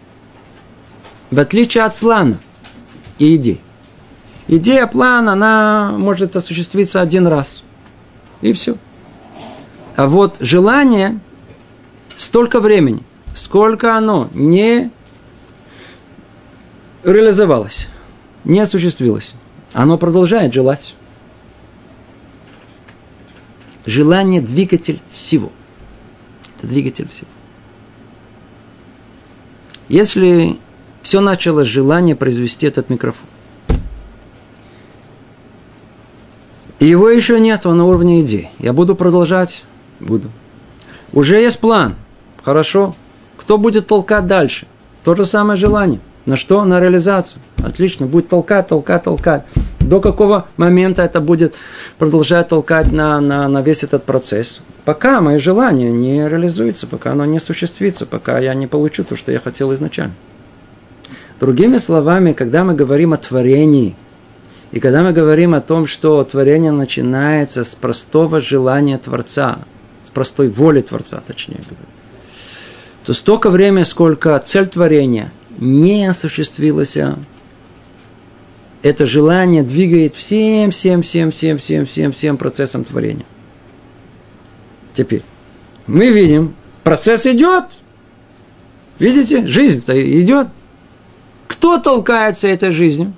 [1.31, 2.39] В отличие от плана
[3.19, 3.61] и идей.
[4.47, 7.63] Идея, план, она может осуществиться один раз.
[8.41, 8.77] И все.
[9.97, 11.19] А вот желание
[12.17, 13.03] столько времени,
[13.35, 14.91] сколько оно не
[17.05, 17.89] реализовалось,
[18.45, 19.35] не осуществилось,
[19.73, 20.95] оно продолжает желать.
[23.87, 25.51] Желание– двигатель всего.
[26.57, 27.29] Это двигатель всего.
[29.89, 30.59] Если
[31.03, 33.27] все начало с желания произвести этот микрофон,
[36.81, 38.51] и его еще нет, он на уровне идей.
[38.59, 39.65] Я буду продолжать?
[40.01, 40.31] Буду.
[41.13, 41.97] Уже есть план.
[42.45, 42.95] Хорошо.
[43.37, 44.67] Кто будет толкать дальше?
[45.03, 46.01] То же самое желание.
[46.29, 46.63] На что?
[46.67, 47.41] На реализацию.
[47.65, 48.05] Отлично.
[48.05, 49.45] Будет толкать, толкать, толкать.
[49.81, 51.55] До какого момента это будет
[51.97, 54.61] продолжать толкать на, на, на весь этот процесс?
[54.85, 59.33] Пока мое желание не реализуется, пока оно не осуществится, пока я не получу то, что
[59.33, 60.13] я хотел изначально.
[61.41, 63.97] Другими словами, когда мы говорим о творении,
[64.71, 69.61] и когда мы говорим о том, что творение начинается с простого желания Творца,
[70.03, 71.87] с простой воли Творца, точнее говоря,
[73.07, 76.97] то столько времени, сколько цель творения не осуществилась,
[78.83, 83.27] это желание двигает всем, всем, всем, всем, всем, всем, всем процессом творения.
[84.95, 85.23] Теперь
[85.87, 86.55] мы видим,
[86.85, 87.65] процесс идет.
[88.99, 90.49] Видите, жизнь-то идет.
[91.47, 93.15] Кто толкается этой жизнью?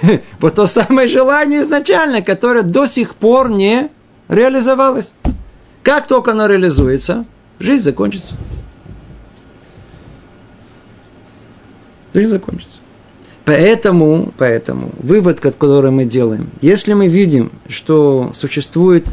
[0.40, 3.90] Вот то самое желание изначально, которое до сих пор не
[4.28, 5.12] реализовалось.
[5.82, 7.24] Как только оно реализуется,
[7.58, 8.34] жизнь закончится.
[12.14, 12.76] Жизнь закончится.
[13.44, 19.06] Поэтому, поэтому вывод, который мы делаем, если мы видим, что существует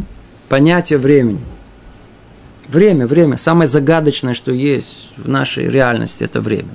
[0.49, 1.39] понятие времени,
[2.67, 6.69] время, время, самое загадочное, что есть в нашей реальности, это время.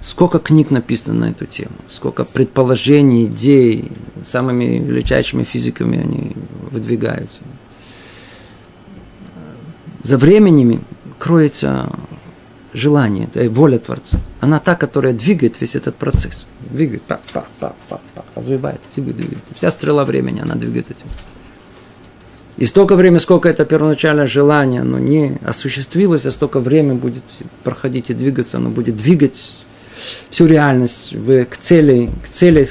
[0.00, 3.92] Сколько книг написано на эту тему, сколько предположений, идей,
[4.24, 6.32] самыми величайшими физиками они
[6.70, 7.40] выдвигаются.
[10.02, 10.82] За временем
[11.18, 11.92] кроется
[12.78, 14.18] желание, воля Творца.
[14.40, 16.46] Она та, которая двигает весь этот процесс.
[16.70, 19.42] Двигает, па, па, па, па, па, развивает, двигает, двигает.
[19.56, 21.06] Вся стрела времени, она двигается этим.
[22.56, 27.24] И столько времени, сколько это первоначальное желание, оно не осуществилось, а столько времени будет
[27.62, 29.56] проходить и двигаться, оно будет двигать
[30.30, 31.14] всю реальность
[31.50, 32.66] к цели, к цели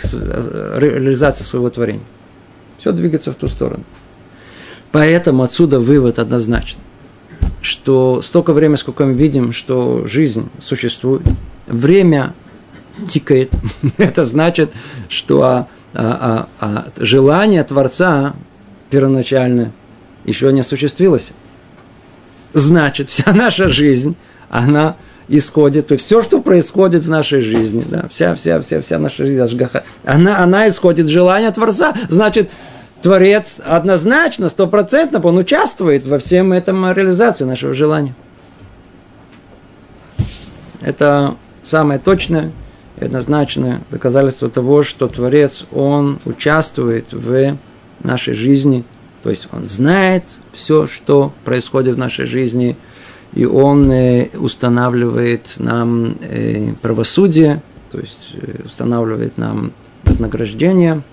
[0.80, 2.03] реализации своего творения.
[2.78, 3.84] Все двигается в ту сторону.
[4.91, 6.84] Поэтому отсюда вывод однозначный
[7.61, 11.21] что столько времени, сколько мы видим, что жизнь существует,
[11.67, 12.33] время
[13.09, 13.51] тикает.
[13.97, 14.71] Это значит,
[15.09, 18.35] что а, а, а, а желание Творца
[18.89, 19.71] первоначально
[20.25, 21.31] еще не осуществилось.
[22.53, 24.15] Значит, вся наша жизнь,
[24.49, 24.95] она
[25.29, 29.25] исходит, то есть все, что происходит в нашей жизни, да, вся, вся, вся, вся наша
[29.25, 29.59] жизнь,
[30.05, 32.49] она, она исходит желания Творца, значит,
[33.01, 38.15] Творец однозначно, стопроцентно, он участвует во всем этом реализации нашего желания.
[40.81, 42.51] Это самое точное
[42.99, 47.57] и однозначное доказательство того, что Творец, он участвует в
[48.03, 48.83] нашей жизни,
[49.21, 50.23] то есть он знает
[50.53, 52.77] все, что происходит в нашей жизни,
[53.33, 59.71] и он э, устанавливает нам э, правосудие, то есть э, устанавливает нам
[60.03, 61.03] вознаграждение–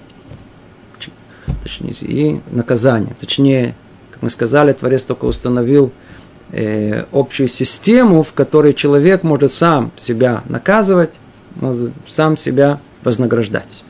[1.62, 3.14] точнее, и наказание.
[3.18, 3.74] Точнее,
[4.10, 5.92] как мы сказали, Творец только установил
[6.52, 11.14] э, общую систему, в которой человек может сам себя наказывать,
[11.56, 13.82] может сам себя вознаграждать.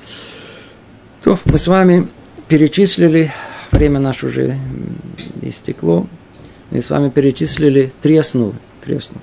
[1.23, 2.09] То мы с вами
[2.49, 3.33] перечислили,
[3.73, 4.57] время наше уже
[5.43, 6.07] истекло,
[6.71, 8.55] мы с вами перечислили три основы.
[8.83, 9.21] Три основы.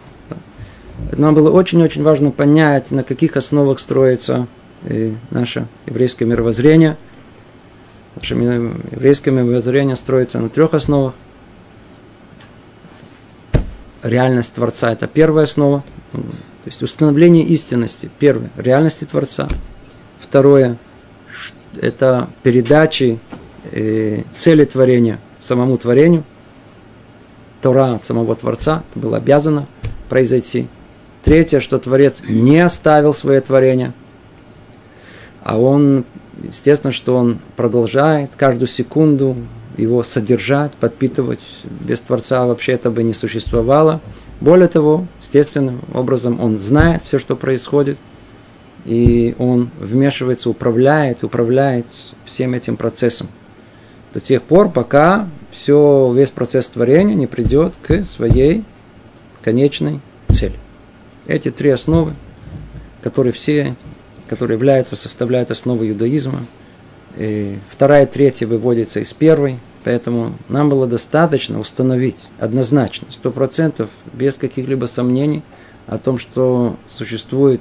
[1.14, 4.48] Нам было очень-очень важно понять, на каких основах строится
[4.84, 6.98] э, наше еврейское мировоззрение–
[8.16, 11.14] Наше еврейское мировоззрение строится на трех основах.
[14.04, 15.84] Реальность Творца– это первая основа.
[16.12, 18.10] То есть установление истинности.
[18.20, 19.48] Первое– реальности Творца.
[20.20, 20.78] Второе–
[21.82, 23.20] это передачи
[23.72, 26.24] э, цели творения самому творению.
[27.62, 28.84] Тора от самого Творца.
[28.90, 29.68] Это было обязано
[30.10, 30.68] произойти.
[31.24, 33.94] Третье, что Творец не оставил свое творение,
[35.44, 36.06] а он
[36.44, 39.36] естественно, что он продолжает каждую секунду
[39.78, 41.60] его содержать, подпитывать.
[41.82, 44.02] Без Творца вообще это бы не существовало.
[44.40, 47.98] Более того, естественным образом он знает все, что происходит,
[48.86, 51.86] и он вмешивается, управляет, управляет
[52.26, 53.28] всем этим процессом.
[54.14, 58.64] До тех пор, пока все, весь процесс творения не придет к своей
[59.42, 60.60] конечной цели.
[61.28, 62.14] Эти три основы,
[63.04, 63.76] которые все
[64.32, 66.40] который является, составляет основу иудаизма.
[67.18, 74.36] И вторая третья выводится из первой, поэтому нам было достаточно установить однозначно, сто процентов, без
[74.36, 75.44] каких-либо сомнений,
[75.86, 77.60] о том, что существует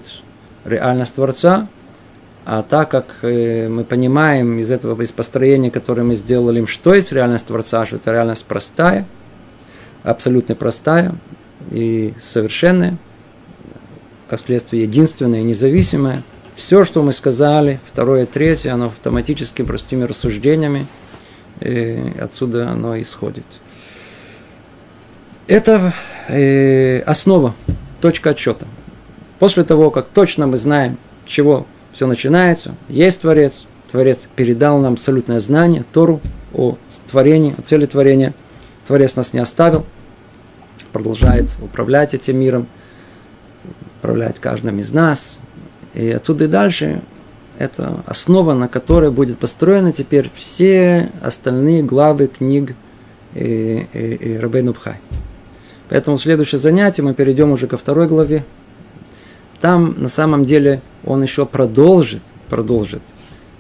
[0.65, 1.67] реальность Творца,
[2.45, 7.11] а так как э, мы понимаем из этого из построения, которое мы сделали, что есть
[7.11, 9.07] реальность Творца, что это реальность простая,
[10.05, 11.17] абсолютно простая
[11.73, 12.97] и совершенная,
[14.29, 16.23] как следствие единственная и независимая.
[16.61, 20.87] Все, что мы сказали, второе, третье, оно автоматически простыми рассуждениями,
[21.59, 23.47] и э, отсюда оно исходит.
[25.49, 25.95] Это
[26.29, 27.55] э, основа,
[28.03, 28.67] точка отсчета.
[29.39, 35.41] После того, как точно мы знаем, чего все начинается, есть Творец, Творец передал нам абсолютное
[35.41, 36.21] знание, Тору
[36.53, 36.77] о
[37.11, 38.35] творении, о цели творения.
[38.87, 39.87] Творец нас не оставил,
[40.93, 42.67] продолжает управлять этим миром,
[43.99, 45.41] управлять каждым из нас.
[45.95, 47.03] И отсюда и дальше
[47.59, 52.75] это основа, на которой будет построены теперь все остальные главы книг
[53.35, 54.97] и, и, и Рабейну Бхай.
[55.89, 58.45] Поэтому следующее занятие мы перейдем уже ко второй главе.
[59.61, 63.03] Там на самом деле он еще продолжит, продолжит.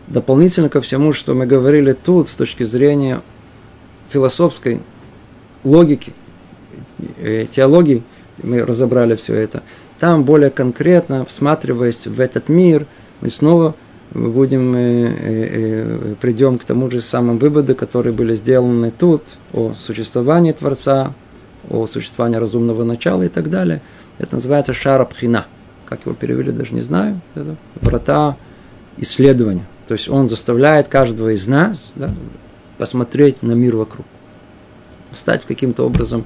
[0.06, 3.20] Дополнительно ко всему, что мы говорили тут с точки зрения
[4.08, 4.80] философской
[5.62, 6.12] логики,
[7.18, 8.02] э, теологии,
[8.42, 9.62] мы разобрали все это.
[10.00, 12.86] Там более конкретно, всматриваясь в этот мир,
[13.20, 13.76] мы снова
[14.12, 19.22] будем, э, э, придем к тому же самым выводу, которые были сделаны тут,
[19.52, 21.14] о существовании Творца,
[21.68, 23.80] о существовании разумного начала и так далее.
[24.18, 25.46] Это называется шарабхина–
[25.90, 28.36] как его перевели, даже не знаю, это врата
[28.96, 29.66] исследования.
[29.88, 32.10] То есть он заставляет каждого из нас да,
[32.78, 34.06] посмотреть на мир вокруг,
[35.12, 36.24] стать каким-то образом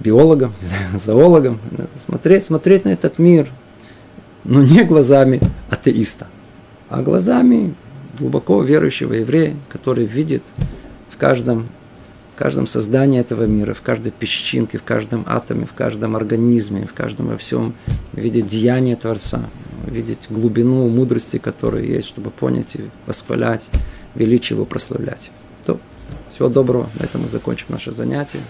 [0.00, 0.52] биологом,
[0.94, 1.60] зоологом,
[2.04, 3.48] смотреть, смотреть на этот мир,
[4.44, 5.40] но не глазами
[5.70, 6.26] атеиста,
[6.88, 7.74] а глазами
[8.18, 10.42] глубоко верующего еврея, который видит
[11.08, 11.68] в каждом
[12.36, 16.92] в каждом создании этого мира, в каждой песчинке, в каждом атоме, в каждом организме, в
[16.92, 17.72] каждом во всем
[18.12, 19.40] видеть деяние Творца,
[19.86, 23.66] видеть глубину мудрости, которая есть, чтобы понять и восхвалять,
[24.14, 25.30] величие его прославлять.
[25.64, 25.80] То,
[26.30, 28.40] всего доброго, на этом мы закончим наше занятие.